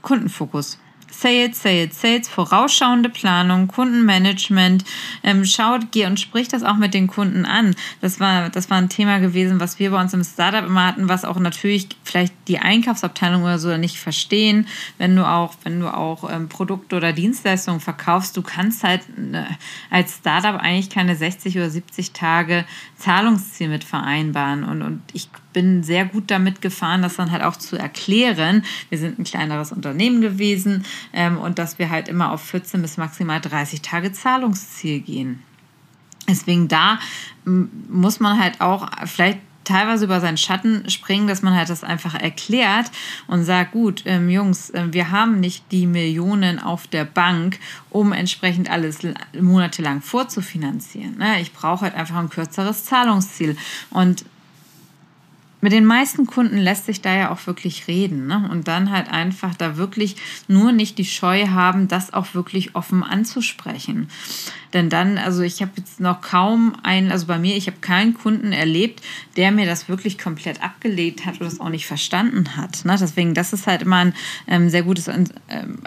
Kundenfokus. 0.02 0.78
Sales, 1.12 1.62
Sales, 1.62 2.00
Sales, 2.00 2.28
vorausschauende 2.28 3.08
Planung, 3.08 3.68
Kundenmanagement. 3.68 4.84
Ähm, 5.22 5.44
schaut, 5.44 5.92
geh 5.92 6.06
und 6.06 6.18
sprich 6.18 6.48
das 6.48 6.62
auch 6.62 6.76
mit 6.76 6.94
den 6.94 7.06
Kunden 7.06 7.44
an. 7.44 7.76
Das 8.00 8.18
war, 8.18 8.50
das 8.50 8.70
war 8.70 8.78
ein 8.78 8.88
Thema 8.88 9.18
gewesen, 9.18 9.60
was 9.60 9.78
wir 9.78 9.90
bei 9.90 10.00
uns 10.00 10.14
im 10.14 10.24
Startup 10.24 10.64
immer 10.64 10.86
hatten, 10.86 11.08
was 11.08 11.24
auch 11.24 11.38
natürlich 11.38 11.88
vielleicht 12.02 12.34
die 12.48 12.58
Einkaufsabteilung 12.58 13.42
oder 13.44 13.58
so 13.58 13.76
nicht 13.76 13.98
verstehen. 13.98 14.66
Wenn 14.98 15.14
du 15.14 15.26
auch, 15.26 15.54
wenn 15.64 15.80
du 15.80 15.88
auch 15.88 16.30
ähm, 16.30 16.48
Produkte 16.48 16.96
oder 16.96 17.12
Dienstleistungen 17.12 17.80
verkaufst, 17.80 18.36
du 18.36 18.42
kannst 18.42 18.82
halt 18.82 19.02
äh, 19.32 19.44
als 19.90 20.16
Startup 20.16 20.60
eigentlich 20.60 20.90
keine 20.90 21.14
60 21.14 21.56
oder 21.56 21.70
70 21.70 22.12
Tage 22.12 22.64
Zahlungsziel 23.02 23.68
mit 23.68 23.82
vereinbaren. 23.84 24.64
Und, 24.64 24.82
und 24.82 25.02
ich 25.12 25.28
bin 25.52 25.82
sehr 25.82 26.04
gut 26.04 26.30
damit 26.30 26.62
gefahren, 26.62 27.02
das 27.02 27.16
dann 27.16 27.32
halt 27.32 27.42
auch 27.42 27.56
zu 27.56 27.76
erklären. 27.76 28.64
Wir 28.90 28.98
sind 28.98 29.18
ein 29.18 29.24
kleineres 29.24 29.72
Unternehmen 29.72 30.20
gewesen 30.20 30.84
ähm, 31.12 31.38
und 31.38 31.58
dass 31.58 31.78
wir 31.78 31.90
halt 31.90 32.08
immer 32.08 32.32
auf 32.32 32.42
14 32.42 32.80
bis 32.80 32.96
maximal 32.96 33.40
30 33.40 33.82
Tage 33.82 34.12
Zahlungsziel 34.12 35.00
gehen. 35.00 35.42
Deswegen 36.28 36.68
da 36.68 37.00
muss 37.44 38.20
man 38.20 38.38
halt 38.38 38.60
auch 38.60 38.88
vielleicht 39.06 39.40
teilweise 39.64 40.04
über 40.04 40.20
seinen 40.20 40.36
Schatten 40.36 40.88
springen, 40.90 41.26
dass 41.26 41.42
man 41.42 41.54
halt 41.54 41.70
das 41.70 41.84
einfach 41.84 42.14
erklärt 42.14 42.90
und 43.26 43.44
sagt, 43.44 43.72
gut, 43.72 44.02
ähm, 44.06 44.28
Jungs, 44.28 44.70
äh, 44.70 44.92
wir 44.92 45.10
haben 45.10 45.40
nicht 45.40 45.64
die 45.70 45.86
Millionen 45.86 46.58
auf 46.58 46.86
der 46.86 47.04
Bank, 47.04 47.58
um 47.90 48.12
entsprechend 48.12 48.70
alles 48.70 49.00
monatelang 49.38 50.00
vorzufinanzieren. 50.00 51.18
Ne? 51.18 51.40
Ich 51.40 51.52
brauche 51.52 51.82
halt 51.82 51.94
einfach 51.94 52.16
ein 52.16 52.30
kürzeres 52.30 52.84
Zahlungsziel. 52.84 53.56
Und 53.90 54.24
mit 55.62 55.72
den 55.72 55.86
meisten 55.86 56.26
Kunden 56.26 56.58
lässt 56.58 56.86
sich 56.86 57.00
da 57.00 57.14
ja 57.14 57.30
auch 57.30 57.46
wirklich 57.46 57.86
reden. 57.86 58.26
Ne? 58.26 58.48
Und 58.50 58.66
dann 58.66 58.90
halt 58.90 59.10
einfach 59.10 59.54
da 59.54 59.76
wirklich 59.76 60.16
nur 60.48 60.72
nicht 60.72 60.98
die 60.98 61.04
Scheu 61.04 61.46
haben, 61.46 61.86
das 61.86 62.12
auch 62.12 62.34
wirklich 62.34 62.74
offen 62.74 63.04
anzusprechen. 63.04 64.08
Denn 64.72 64.88
dann, 64.88 65.18
also 65.18 65.42
ich 65.42 65.60
habe 65.60 65.72
jetzt 65.76 66.00
noch 66.00 66.20
kaum 66.20 66.74
einen, 66.82 67.12
also 67.12 67.26
bei 67.26 67.38
mir, 67.38 67.56
ich 67.56 67.66
habe 67.66 67.76
keinen 67.80 68.14
Kunden 68.14 68.52
erlebt, 68.52 69.02
der 69.36 69.52
mir 69.52 69.66
das 69.66 69.88
wirklich 69.88 70.18
komplett 70.18 70.62
abgelegt 70.62 71.26
hat 71.26 71.36
oder 71.36 71.44
das 71.44 71.60
auch 71.60 71.68
nicht 71.68 71.86
verstanden 71.86 72.56
hat. 72.56 72.84
Ne? 72.84 72.96
Deswegen, 72.98 73.34
das 73.34 73.52
ist 73.52 73.66
halt 73.66 73.82
immer 73.82 73.96
ein 73.96 74.14
ähm, 74.48 74.70
sehr 74.70 74.82
gutes 74.82 75.08
ähm, 75.08 75.28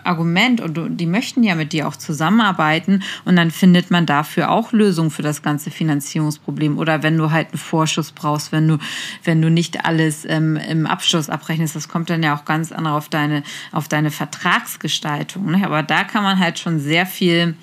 Argument 0.03 0.61
und 0.61 0.77
du, 0.77 0.87
die 0.87 1.07
möchten 1.07 1.43
ja 1.43 1.55
mit 1.55 1.73
dir 1.73 1.87
auch 1.87 1.95
zusammenarbeiten 1.95 3.01
und 3.25 3.35
dann 3.35 3.49
findet 3.51 3.89
man 3.91 4.05
dafür 4.05 4.51
auch 4.51 4.71
Lösungen 4.71 5.11
für 5.11 5.23
das 5.23 5.41
ganze 5.41 5.71
Finanzierungsproblem. 5.71 6.77
Oder 6.77 7.01
wenn 7.01 7.17
du 7.17 7.31
halt 7.31 7.49
einen 7.49 7.57
Vorschuss 7.57 8.11
brauchst, 8.11 8.51
wenn 8.51 8.67
du, 8.67 8.77
wenn 9.23 9.41
du 9.41 9.49
nicht 9.49 9.64
alles 9.83 10.25
ähm, 10.25 10.57
im 10.57 10.85
Abschluss 10.85 11.29
abrechnest, 11.29 11.75
das 11.75 11.89
kommt 11.89 12.09
dann 12.09 12.23
ja 12.23 12.35
auch 12.35 12.45
ganz 12.45 12.71
anders 12.71 12.93
auf 12.93 13.09
deine, 13.09 13.43
auf 13.71 13.87
deine 13.87 14.11
Vertragsgestaltung. 14.11 15.51
Ne? 15.51 15.65
Aber 15.65 15.83
da 15.83 16.03
kann 16.03 16.23
man 16.23 16.39
halt 16.39 16.59
schon 16.59 16.79
sehr 16.79 17.05
viel 17.05 17.55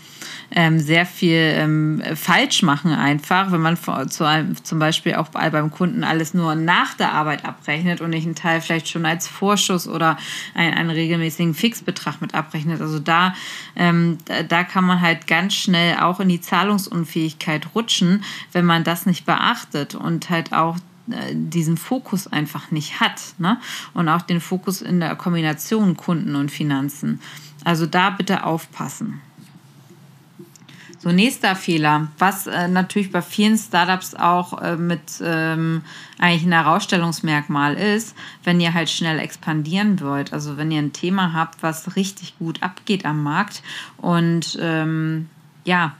ähm, 0.54 0.78
sehr 0.78 1.06
viel 1.06 1.54
ähm, 1.56 2.02
falsch 2.14 2.62
machen 2.62 2.92
einfach, 2.92 3.52
wenn 3.52 3.61
man 3.61 3.76
zu 3.76 4.25
einem, 4.25 4.62
zum 4.64 4.78
Beispiel 4.78 5.14
auch 5.14 5.28
beim 5.28 5.71
Kunden 5.71 6.04
alles 6.04 6.35
nur 6.35 6.54
nach 6.54 6.94
der 6.94 7.12
Arbeit 7.12 7.44
abrechnet 7.44 8.00
und 8.00 8.11
nicht 8.11 8.26
einen 8.26 8.35
Teil 8.35 8.61
vielleicht 8.61 8.88
schon 8.88 9.06
als 9.06 9.28
Vorschuss 9.28 9.88
oder 9.88 10.18
einen, 10.54 10.75
einen 10.75 10.90
regelmäßigen 10.90 11.54
Fixbetrag 11.54 12.21
mit 12.21 12.35
abrechnet. 12.35 12.80
Also 12.80 12.99
da, 12.99 13.35
ähm, 13.76 14.18
da 14.49 14.64
kann 14.64 14.85
man 14.85 15.00
halt 15.00 15.26
ganz 15.26 15.54
schnell 15.54 15.99
auch 15.99 16.21
in 16.21 16.28
die 16.28 16.40
Zahlungsunfähigkeit 16.40 17.68
rutschen, 17.75 18.23
wenn 18.52 18.64
man 18.64 18.85
das 18.85 19.06
nicht 19.06 19.25
beachtet 19.25 19.94
und 19.94 20.28
halt 20.28 20.52
auch 20.52 20.76
diesen 21.06 21.76
Fokus 21.76 22.26
einfach 22.26 22.71
nicht 22.71 23.00
hat. 23.00 23.21
Ne? 23.38 23.59
Und 23.94 24.09
auch 24.09 24.23
den 24.23 24.40
Fokus 24.40 24.82
in 24.82 25.00
der 25.00 25.16
Kombination 25.16 25.97
Kunden 25.97 26.37
und 26.37 26.50
Finanzen. 26.50 27.21
Also 27.64 27.87
da 27.87 28.11
bitte 28.11 28.44
aufpassen. 28.44 29.21
So, 31.02 31.11
nächster 31.11 31.56
Fehler, 31.56 32.12
was 32.18 32.47
äh, 32.47 32.68
natürlich 32.68 33.11
bei 33.11 33.23
vielen 33.23 33.59
Startups 33.59 34.14
auch 34.14 34.62
äh, 34.62 34.76
mit 34.76 35.21
ähm, 35.21 35.82
eigentlich 36.21 36.44
ein 36.44 36.52
Herausstellungsmerkmal 36.52 37.75
ist, 37.75 38.14
wenn 38.44 38.61
ihr 38.61 38.73
halt 38.73 38.88
schnell 38.88 39.18
expandieren 39.18 40.00
wollt. 40.00 40.32
Also 40.32 40.56
wenn 40.59 40.71
ihr 40.71 40.80
ein 40.80 40.92
Thema 40.92 41.32
habt, 41.32 41.64
was 41.64 41.97
richtig 41.97 42.38
gut 42.38 42.62
abgeht 42.62 43.04
am 43.04 43.21
Markt 43.25 43.64
und 43.97 44.56
ähm, 44.61 45.28
ja, 45.64 45.97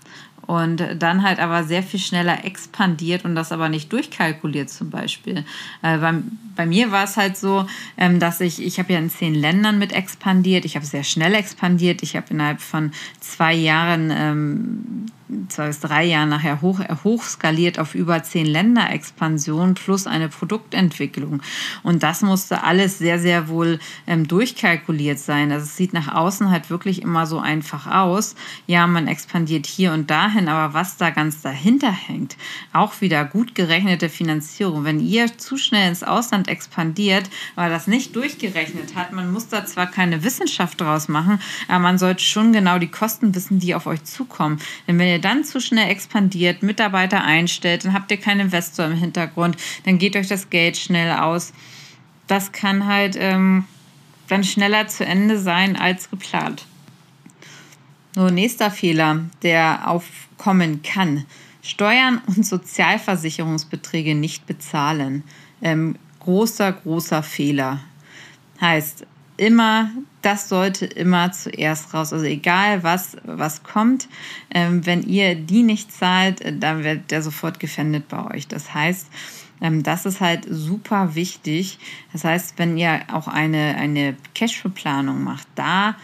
und 0.47 0.83
dann 0.99 1.23
halt 1.23 1.39
aber 1.39 1.65
sehr 1.65 1.83
viel 1.83 2.01
schneller 2.01 2.45
expandiert 2.45 3.25
und 3.25 3.35
das 3.35 3.53
aber 3.53 3.69
nicht 3.69 3.93
durchkalkuliert 3.93 4.71
zum 4.71 4.91
Beispiel. 4.91 5.45
Äh, 5.83 5.99
bei, 5.99 6.15
bei 6.57 6.67
mir 6.67 6.91
war 6.91 7.05
es 7.05 7.17
halt 7.17 7.37
so, 7.37 7.67
ähm, 7.97 8.19
dass 8.19 8.41
ich, 8.41 8.63
ich 8.63 8.79
habe 8.79 8.93
ja 8.93 8.99
in 8.99 9.11
zehn 9.11 9.35
Ländern 9.35 9.79
mit 9.79 9.93
expandiert, 9.93 10.65
ich 10.65 10.77
habe 10.77 10.85
sehr 10.85 11.05
schnell 11.05 11.35
expandiert, 11.35 12.03
ich 12.03 12.17
habe 12.17 12.27
innerhalb 12.31 12.61
von 12.61 12.93
zwei 13.21 13.55
Jahren 13.55 14.13
ähm, 14.15 15.07
zwei 15.49 15.69
bis 15.69 15.81
drei 15.81 16.05
Jahren 16.05 16.29
nachher 16.29 16.61
hoch, 16.61 16.81
hochskaliert 17.05 17.79
auf 17.79 17.95
über 17.95 18.23
zehn 18.23 18.47
Länder 18.47 18.91
Expansion 18.91 19.75
plus 19.75 20.07
eine 20.07 20.29
Produktentwicklung. 20.29 21.43
Und 21.83 22.03
das 22.03 22.23
musste 22.23 22.65
alles 22.65 22.99
sehr, 22.99 23.19
sehr 23.19 23.49
wohl 23.49 23.79
ähm, 24.07 24.27
durchkalkuliert 24.29 25.19
sein. 25.19 25.53
Also 25.53 25.65
es 25.65 25.77
sieht 25.77 25.93
nach 25.93 26.15
außen 26.15 26.51
halt 26.51 26.71
wirklich 26.71 27.03
immer 27.03 27.27
so 27.27 27.39
einfach 27.39 27.87
aus. 27.87 28.35
Ja, 28.67 28.87
man 28.87 29.09
expandiert 29.09 29.67
hier 29.67 29.93
und 29.93 30.11
dahin, 30.11 30.49
aber 30.49 30.75
was 30.75 30.97
da 30.97 31.11
ganz 31.11 31.43
dahinter 31.43 31.91
hängt, 31.93 32.37
auch 32.73 33.01
wieder 33.01 33.25
gut 33.25 33.55
gerechnete 33.55 34.09
Finanzierung. 34.09 34.85
Wenn 34.85 35.01
ihr 35.01 35.39
zu 35.39 35.57
schnell 35.57 35.89
ins 35.89 36.03
Ausland 36.03 36.49
expandiert, 36.49 37.31
weil 37.55 37.71
das 37.71 37.87
nicht 37.87 38.15
durchgerechnet 38.17 38.95
hat, 38.95 39.13
man 39.13 39.33
muss 39.33 39.49
da 39.49 39.65
zwar 39.67 39.87
keine 39.87 40.25
Wissenschaft 40.25 40.81
draus 40.81 41.09
machen, 41.09 41.41
aber 41.69 41.79
man 41.79 41.99
sollte 41.99 42.23
schon 42.23 42.53
genau 42.53 42.79
die 42.79 42.91
Kosten 42.91 43.35
wissen, 43.35 43.59
die 43.59 43.75
auf 43.75 43.87
euch 43.87 44.05
zukommen. 44.05 44.59
Denn 44.87 44.99
wenn 44.99 45.09
ihr 45.09 45.22
dann 45.23 45.45
zu 45.45 45.61
schnell 45.61 45.91
expandiert, 45.91 46.63
Mitarbeiter 46.63 47.25
einstellt, 47.25 47.85
dann 47.85 47.93
habt 47.95 48.11
ihr 48.11 48.19
keinen 48.19 48.41
Investor 48.41 48.87
im 48.87 48.97
Hintergrund, 48.97 49.57
dann 49.85 49.99
geht 49.99 50.17
euch 50.17 50.29
das 50.29 50.51
Geld 50.51 50.77
schnell 50.77 51.13
aus. 51.13 51.53
Das 52.27 52.53
kann 52.53 52.87
halt 52.87 53.17
ähm, 53.19 53.65
dann 54.29 54.45
schneller 54.45 54.87
zu 54.89 55.05
Ende 55.05 55.39
sein 55.39 55.77
als 55.77 56.11
geplant. 56.11 56.67
So, 58.15 58.29
nächster 58.29 58.71
Fehler, 58.71 59.25
der 59.43 59.89
aufkommen 59.89 60.83
kann. 60.83 61.25
Steuern 61.63 62.21
und 62.27 62.45
Sozialversicherungsbeträge 62.45 64.15
nicht 64.15 64.47
bezahlen. 64.47 65.23
Ähm, 65.63 65.97
großer, 66.21 66.73
großer 66.73 67.23
Fehler. 67.23 67.81
Heißt, 68.61 69.07
immer, 69.37 69.91
das 70.23 70.49
sollte 70.49 70.87
immer 70.87 71.33
zuerst 71.33 71.93
raus. 71.93 72.13
Also 72.13 72.25
egal 72.25 72.83
was, 72.83 73.17
was 73.25 73.63
kommt, 73.63 74.09
ähm, 74.55 74.87
wenn 74.87 75.03
ihr 75.03 75.35
die 75.35 75.63
nicht 75.63 75.93
zahlt, 75.93 76.41
äh, 76.41 76.57
dann 76.57 76.85
wird 76.85 77.11
der 77.11 77.23
sofort 77.23 77.61
gefändet 77.61 78.09
bei 78.09 78.35
euch. 78.35 78.49
Das 78.49 78.73
heißt, 78.73 79.09
ähm, 79.61 79.83
das 79.83 80.07
ist 80.07 80.21
halt 80.21 80.47
super 80.49 81.15
wichtig. 81.15 81.79
Das 82.13 82.25
heißt, 82.25 82.55
wenn 82.59 82.79
ihr 82.79 83.03
auch 83.13 83.29
eine, 83.29 83.77
eine 83.77 84.17
Cashflow-Planung 84.35 85.23
macht, 85.23 85.47
da 85.57 85.97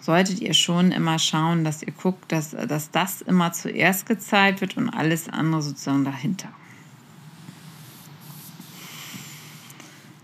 solltet 0.00 0.40
ihr 0.40 0.54
schon 0.54 0.92
immer 0.92 1.18
schauen, 1.18 1.64
dass 1.64 1.82
ihr 1.82 1.92
guckt, 1.92 2.30
dass, 2.30 2.50
dass 2.50 2.92
das 2.92 3.22
immer 3.22 3.52
zuerst 3.52 4.06
gezahlt 4.06 4.60
wird 4.60 4.76
und 4.76 4.88
alles 4.90 5.28
andere 5.28 5.62
sozusagen 5.62 6.04
dahinter. 6.04 6.48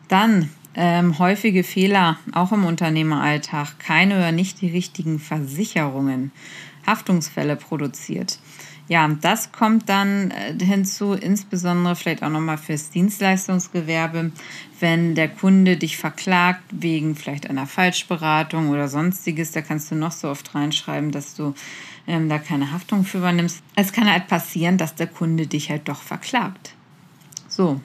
Dann 0.07 0.51
ähm, 0.75 1.19
häufige 1.19 1.65
Fehler, 1.65 2.19
auch 2.33 2.53
im 2.53 2.65
Unternehmeralltag, 2.65 3.79
keine 3.79 4.17
oder 4.17 4.33
nicht 4.33 4.61
die 4.61 4.71
richtigen 4.71 5.19
Versicherungen, 5.19 6.33
Haftungsfälle 6.87 7.57
produziert. 7.57 8.39
Ja, 8.89 9.09
das 9.09 9.53
kommt 9.53 9.89
dann 9.89 10.33
äh, 10.33 10.63
hinzu, 10.63 11.13
insbesondere 11.13 11.97
vielleicht 11.97 12.23
auch 12.23 12.29
nochmal 12.29 12.59
fürs 12.59 12.91
Dienstleistungsgewerbe, 12.91 14.33
wenn 14.81 15.15
der 15.15 15.29
Kunde 15.29 15.77
dich 15.77 15.97
verklagt 15.97 16.65
wegen 16.71 17.15
vielleicht 17.15 17.49
einer 17.49 17.67
Falschberatung 17.67 18.71
oder 18.71 18.89
sonstiges, 18.89 19.53
da 19.53 19.63
kannst 19.63 19.91
du 19.91 19.95
noch 19.95 20.13
so 20.13 20.29
oft 20.29 20.55
reinschreiben, 20.55 21.13
dass 21.13 21.35
du 21.35 21.55
ähm, 22.07 22.29
da 22.29 22.39
keine 22.39 22.73
Haftung 22.73 23.05
für 23.05 23.19
übernimmst. 23.19 23.63
Es 23.77 23.93
kann 23.93 24.11
halt 24.11 24.27
passieren, 24.27 24.79
dass 24.79 24.95
der 24.95 25.07
Kunde 25.07 25.47
dich 25.47 25.71
halt 25.71 25.89
doch 25.89 26.03
verklagt. 26.03 26.75
So, 27.49 27.81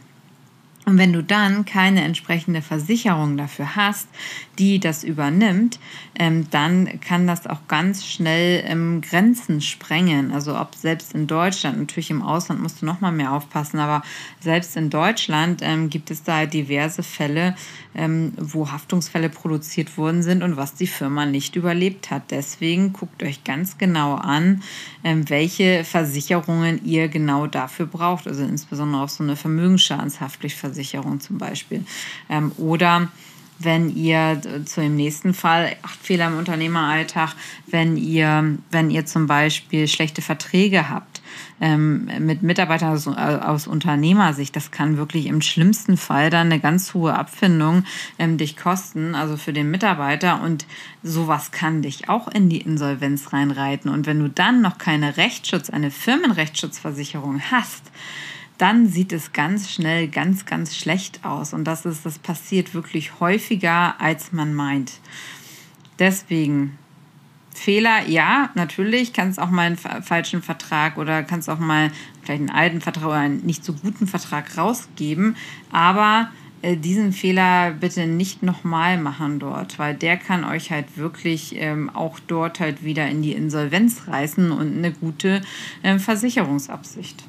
Und 0.87 0.97
wenn 0.97 1.11
du 1.11 1.21
dann 1.21 1.65
keine 1.65 2.01
entsprechende 2.05 2.61
Versicherung 2.61 3.35
dafür 3.35 3.75
hast, 3.75 4.07
die 4.57 4.79
das 4.79 5.03
übernimmt, 5.03 5.79
ähm, 6.17 6.49
dann 6.49 7.01
kann 7.01 7.27
das 7.27 7.45
auch 7.45 7.67
ganz 7.67 8.05
schnell 8.05 8.63
ähm, 8.65 9.01
Grenzen 9.01 9.59
sprengen. 9.59 10.31
Also 10.31 10.57
ob 10.57 10.75
selbst 10.75 11.13
in 11.13 11.27
Deutschland, 11.27 11.77
natürlich 11.77 12.09
im 12.09 12.21
Ausland 12.21 12.61
musst 12.61 12.81
du 12.81 12.85
noch 12.85 13.01
mal 13.01 13.11
mehr 13.11 13.33
aufpassen, 13.33 13.79
aber 13.79 14.01
selbst 14.39 14.77
in 14.77 14.89
Deutschland 14.89 15.59
ähm, 15.61 15.89
gibt 15.89 16.09
es 16.09 16.23
da 16.23 16.45
diverse 16.45 17.03
Fälle, 17.03 17.55
wo 18.37 18.71
Haftungsfälle 18.71 19.29
produziert 19.29 19.97
worden 19.97 20.21
sind 20.21 20.43
und 20.43 20.55
was 20.55 20.75
die 20.75 20.85
Firma 20.85 21.25
nicht 21.25 21.55
überlebt 21.55 22.11
hat. 22.11 22.29
Deswegen 22.29 22.93
guckt 22.93 23.23
euch 23.23 23.43
ganz 23.43 23.79
genau 23.79 24.13
an, 24.13 24.61
welche 25.01 25.83
Versicherungen 25.83 26.85
ihr 26.85 27.07
genau 27.07 27.47
dafür 27.47 27.87
braucht. 27.87 28.27
Also 28.27 28.43
insbesondere 28.43 29.01
auch 29.01 29.09
so 29.09 29.23
eine 29.23 29.35
Vermögensschadenshaftpflichtversicherung 29.35 30.76
Versicherung 30.77 31.19
zum 31.19 31.37
Beispiel. 31.37 31.83
Ähm, 32.29 32.51
oder 32.57 33.09
wenn 33.59 33.89
ihr 33.89 34.39
zu 34.65 34.81
dem 34.81 34.95
nächsten 34.95 35.33
Fall, 35.33 35.75
acht 35.81 35.99
Fehler 35.99 36.27
im 36.27 36.37
Unternehmeralltag, 36.37 37.33
wenn 37.65 37.97
ihr, 37.97 38.55
wenn 38.69 38.91
ihr 38.91 39.07
zum 39.07 39.25
Beispiel 39.25 39.87
schlechte 39.87 40.21
Verträge 40.21 40.91
habt 40.91 41.23
ähm, 41.59 42.07
mit 42.19 42.43
Mitarbeitern 42.43 42.93
aus, 42.93 43.07
aus 43.07 43.65
Unternehmersicht, 43.65 44.55
das 44.55 44.69
kann 44.69 44.97
wirklich 44.97 45.25
im 45.25 45.41
schlimmsten 45.41 45.97
Fall 45.97 46.29
dann 46.29 46.51
eine 46.51 46.59
ganz 46.59 46.93
hohe 46.93 47.15
Abfindung 47.15 47.83
ähm, 48.19 48.37
dich 48.37 48.57
kosten, 48.57 49.15
also 49.15 49.37
für 49.37 49.53
den 49.53 49.71
Mitarbeiter 49.71 50.43
und 50.43 50.67
sowas 51.01 51.49
kann 51.49 51.81
dich 51.81 52.09
auch 52.09 52.27
in 52.27 52.49
die 52.49 52.61
Insolvenz 52.61 53.33
reinreiten. 53.33 53.89
Und 53.89 54.05
wenn 54.05 54.19
du 54.19 54.29
dann 54.29 54.61
noch 54.61 54.77
keine 54.77 55.17
Rechtsschutz, 55.17 55.71
eine 55.71 55.89
Firmenrechtsschutzversicherung 55.89 57.41
hast, 57.49 57.81
dann 58.57 58.87
sieht 58.87 59.13
es 59.13 59.33
ganz 59.33 59.71
schnell 59.71 60.07
ganz, 60.07 60.45
ganz 60.45 60.75
schlecht 60.75 61.23
aus. 61.23 61.53
Und 61.53 61.65
das 61.65 61.85
ist, 61.85 62.05
das 62.05 62.19
passiert 62.19 62.73
wirklich 62.73 63.19
häufiger, 63.19 63.99
als 63.99 64.31
man 64.31 64.53
meint. 64.53 64.99
Deswegen 65.99 66.77
Fehler, 67.57 68.07
ja, 68.07 68.51
natürlich, 68.53 69.13
kannst 69.13 69.39
auch 69.39 69.49
mal 69.49 69.63
einen 69.63 69.77
falschen 69.77 70.43
Vertrag 70.43 70.97
oder 70.97 71.23
kannst 71.23 71.49
auch 71.49 71.59
mal 71.59 71.91
vielleicht 72.21 72.41
einen 72.41 72.51
alten 72.51 72.81
Vertrag 72.81 73.05
oder 73.05 73.15
einen 73.15 73.45
nicht 73.45 73.65
so 73.65 73.73
guten 73.73 74.05
Vertrag 74.05 74.57
rausgeben, 74.57 75.35
aber 75.71 76.29
äh, 76.61 76.77
diesen 76.77 77.13
Fehler 77.13 77.71
bitte 77.71 78.05
nicht 78.05 78.43
nochmal 78.43 78.99
machen 78.99 79.39
dort, 79.39 79.79
weil 79.79 79.95
der 79.95 80.17
kann 80.17 80.43
euch 80.43 80.71
halt 80.71 80.97
wirklich 80.97 81.55
ähm, 81.55 81.89
auch 81.89 82.19
dort 82.19 82.59
halt 82.59 82.83
wieder 82.83 83.07
in 83.07 83.21
die 83.21 83.33
Insolvenz 83.33 84.07
reißen 84.07 84.51
und 84.51 84.77
eine 84.77 84.91
gute 84.91 85.41
äh, 85.81 85.97
Versicherungsabsicht. 85.97 87.23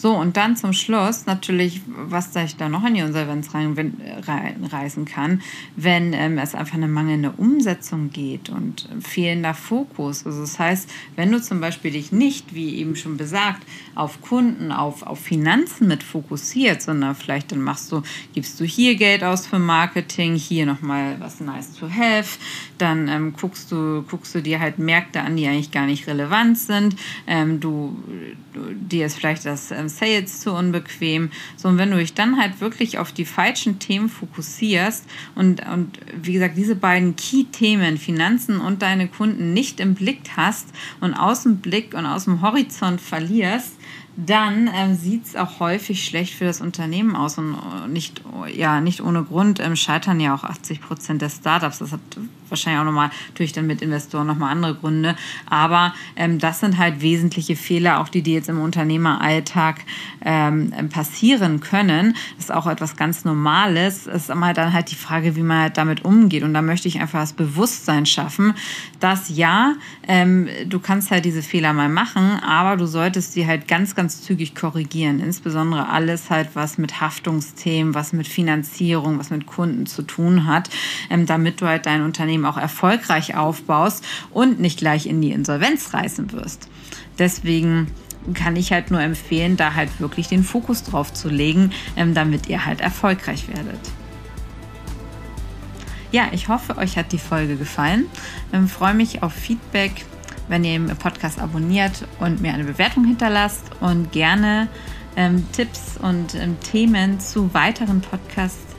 So, 0.00 0.16
und 0.16 0.38
dann 0.38 0.56
zum 0.56 0.72
Schluss 0.72 1.26
natürlich, 1.26 1.82
was 1.86 2.34
ich 2.34 2.56
da 2.56 2.70
noch 2.70 2.86
in 2.86 2.94
die 2.94 3.00
Insolvenz 3.00 3.52
rein, 3.52 4.00
reinreißen 4.26 5.04
kann, 5.04 5.42
wenn 5.76 6.14
ähm, 6.14 6.38
es 6.38 6.54
einfach 6.54 6.76
eine 6.76 6.88
mangelnde 6.88 7.32
Umsetzung 7.36 8.08
geht 8.08 8.48
und 8.48 8.88
fehlender 9.02 9.52
Fokus. 9.52 10.24
Also 10.24 10.40
das 10.40 10.58
heißt, 10.58 10.88
wenn 11.16 11.30
du 11.30 11.42
zum 11.42 11.60
Beispiel 11.60 11.90
dich 11.90 12.12
nicht, 12.12 12.54
wie 12.54 12.76
eben 12.76 12.96
schon 12.96 13.18
besagt, 13.18 13.62
auf 13.94 14.22
Kunden, 14.22 14.72
auf, 14.72 15.02
auf 15.02 15.20
Finanzen 15.20 15.86
mit 15.86 16.02
fokussiert, 16.02 16.80
sondern 16.80 17.14
vielleicht 17.14 17.52
dann 17.52 17.60
machst 17.60 17.92
du, 17.92 18.00
gibst 18.32 18.58
du 18.58 18.64
hier 18.64 18.94
Geld 18.94 19.22
aus 19.22 19.46
für 19.46 19.58
Marketing, 19.58 20.34
hier 20.34 20.64
nochmal 20.64 21.16
was 21.20 21.40
nice 21.40 21.74
to 21.74 21.90
have, 21.90 22.38
dann 22.78 23.06
ähm, 23.08 23.34
guckst, 23.38 23.70
du, 23.70 24.02
guckst 24.08 24.34
du 24.34 24.40
dir 24.40 24.60
halt 24.60 24.78
Märkte 24.78 25.20
an, 25.20 25.36
die 25.36 25.46
eigentlich 25.46 25.72
gar 25.72 25.84
nicht 25.84 26.06
relevant 26.06 26.56
sind. 26.56 26.96
Ähm, 27.26 27.60
du, 27.60 28.02
du, 28.54 28.60
dir 28.72 29.04
ist 29.04 29.18
vielleicht 29.18 29.44
das 29.44 29.70
ähm, 29.70 29.89
Sales 29.90 30.40
zu 30.40 30.52
unbequem. 30.52 31.30
So, 31.56 31.68
und 31.68 31.78
wenn 31.78 31.90
du 31.90 31.98
dich 31.98 32.14
dann 32.14 32.40
halt 32.40 32.60
wirklich 32.60 32.98
auf 32.98 33.12
die 33.12 33.24
falschen 33.24 33.78
Themen 33.78 34.08
fokussierst 34.08 35.04
und, 35.34 35.66
und 35.66 35.98
wie 36.22 36.32
gesagt, 36.32 36.56
diese 36.56 36.76
beiden 36.76 37.16
Key-Themen, 37.16 37.98
Finanzen 37.98 38.60
und 38.60 38.82
deine 38.82 39.08
Kunden 39.08 39.52
nicht 39.52 39.80
im 39.80 39.94
Blick 39.94 40.22
hast 40.36 40.68
und 41.00 41.14
aus 41.14 41.42
dem 41.42 41.58
Blick 41.58 41.94
und 41.94 42.06
aus 42.06 42.24
dem 42.24 42.40
Horizont 42.40 43.00
verlierst, 43.00 43.72
dann 44.26 44.70
ähm, 44.74 44.94
sieht 44.94 45.26
es 45.26 45.36
auch 45.36 45.60
häufig 45.60 46.04
schlecht 46.04 46.34
für 46.34 46.44
das 46.44 46.60
Unternehmen 46.60 47.16
aus 47.16 47.38
und 47.38 47.56
nicht, 47.88 48.22
ja, 48.54 48.80
nicht 48.80 49.02
ohne 49.02 49.24
Grund 49.24 49.60
ähm, 49.60 49.76
scheitern 49.76 50.20
ja 50.20 50.34
auch 50.34 50.44
80 50.44 50.80
Prozent 50.80 51.22
der 51.22 51.30
Startups. 51.30 51.78
Das 51.78 51.92
hat 51.92 52.00
wahrscheinlich 52.50 52.80
auch 52.80 52.84
nochmal, 52.84 53.10
natürlich 53.28 53.52
dann 53.52 53.66
mit 53.66 53.80
Investoren 53.82 54.26
nochmal 54.26 54.50
andere 54.50 54.74
Gründe. 54.74 55.16
Aber 55.48 55.94
ähm, 56.16 56.38
das 56.38 56.60
sind 56.60 56.78
halt 56.78 57.00
wesentliche 57.00 57.56
Fehler, 57.56 58.00
auch 58.00 58.08
die, 58.08 58.22
die 58.22 58.34
jetzt 58.34 58.48
im 58.48 58.60
Unternehmeralltag 58.60 59.80
ähm, 60.22 60.72
passieren 60.90 61.60
können. 61.60 62.14
Das 62.36 62.46
ist 62.46 62.52
auch 62.52 62.66
etwas 62.66 62.96
ganz 62.96 63.24
Normales. 63.24 64.06
Es 64.06 64.24
ist 64.24 64.30
immer 64.30 64.52
dann 64.52 64.72
halt 64.72 64.90
die 64.90 64.96
Frage, 64.96 65.36
wie 65.36 65.42
man 65.42 65.62
halt 65.62 65.76
damit 65.76 66.04
umgeht. 66.04 66.42
Und 66.42 66.54
da 66.54 66.62
möchte 66.62 66.88
ich 66.88 67.00
einfach 67.00 67.20
das 67.20 67.32
Bewusstsein 67.32 68.06
schaffen, 68.06 68.54
dass 68.98 69.28
ja, 69.28 69.74
ähm, 70.06 70.48
du 70.66 70.80
kannst 70.80 71.10
halt 71.10 71.24
diese 71.24 71.42
Fehler 71.42 71.72
mal 71.72 71.88
machen, 71.88 72.40
aber 72.40 72.76
du 72.76 72.86
solltest 72.86 73.32
sie 73.32 73.46
halt 73.46 73.68
ganz, 73.68 73.94
ganz 73.94 74.09
zügig 74.10 74.54
korrigieren. 74.54 75.20
Insbesondere 75.20 75.88
alles 75.88 76.30
halt, 76.30 76.50
was 76.54 76.78
mit 76.78 77.00
Haftungsthemen, 77.00 77.94
was 77.94 78.12
mit 78.12 78.26
Finanzierung, 78.28 79.18
was 79.18 79.30
mit 79.30 79.46
Kunden 79.46 79.86
zu 79.86 80.02
tun 80.02 80.46
hat, 80.46 80.70
ähm, 81.10 81.26
damit 81.26 81.60
du 81.60 81.66
halt 81.66 81.86
dein 81.86 82.02
Unternehmen 82.02 82.20
Unternehmen 82.20 82.44
auch 82.44 82.56
erfolgreich 82.56 83.36
aufbaust 83.36 84.04
und 84.30 84.60
nicht 84.60 84.78
gleich 84.78 85.06
in 85.06 85.20
die 85.20 85.32
Insolvenz 85.32 85.94
reißen 85.94 86.32
wirst. 86.32 86.68
Deswegen 87.18 87.88
kann 88.34 88.56
ich 88.56 88.72
halt 88.72 88.90
nur 88.90 89.00
empfehlen, 89.00 89.56
da 89.56 89.74
halt 89.74 90.00
wirklich 90.00 90.28
den 90.28 90.44
Fokus 90.44 90.84
drauf 90.84 91.12
zu 91.12 91.28
legen, 91.28 91.72
ähm, 91.96 92.14
damit 92.14 92.48
ihr 92.48 92.66
halt 92.66 92.80
erfolgreich 92.80 93.48
werdet. 93.48 93.80
Ja, 96.12 96.28
ich 96.32 96.48
hoffe, 96.48 96.76
euch 96.76 96.96
hat 96.98 97.12
die 97.12 97.18
Folge 97.18 97.56
gefallen. 97.56 98.06
Ich 98.50 98.58
ähm, 98.58 98.68
freue 98.68 98.94
mich 98.94 99.22
auf 99.22 99.32
Feedback, 99.32 100.04
wenn 100.50 100.64
ihr 100.64 100.78
den 100.78 100.88
Podcast 100.96 101.40
abonniert 101.40 102.06
und 102.18 102.42
mir 102.42 102.52
eine 102.52 102.64
Bewertung 102.64 103.04
hinterlasst 103.04 103.64
und 103.80 104.12
gerne 104.12 104.68
ähm, 105.16 105.46
Tipps 105.52 105.96
und 105.96 106.34
ähm, 106.34 106.58
Themen 106.60 107.20
zu 107.20 107.54
weiteren 107.54 108.00
Podcasts 108.00 108.74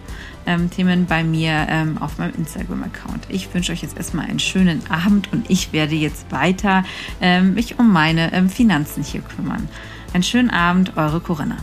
ähm, 0.46 0.70
bei 1.08 1.24
mir 1.24 1.68
ähm, 1.70 1.98
auf 2.00 2.18
meinem 2.18 2.36
Instagram-Account. 2.36 3.28
Ich 3.30 3.54
wünsche 3.54 3.72
euch 3.72 3.82
jetzt 3.82 3.98
erstmal 3.98 4.26
einen 4.26 4.40
schönen 4.40 4.82
Abend 4.90 5.32
und 5.32 5.50
ich 5.50 5.72
werde 5.72 5.96
jetzt 5.96 6.32
weiter 6.32 6.84
ähm, 7.22 7.54
mich 7.54 7.80
um 7.80 7.92
meine 7.92 8.34
ähm, 8.34 8.50
Finanzen 8.50 9.04
hier 9.04 9.22
kümmern. 9.22 9.70
Einen 10.14 10.24
schönen 10.24 10.50
Abend, 10.50 10.98
eure 10.98 11.22
Corinna. 11.22 11.58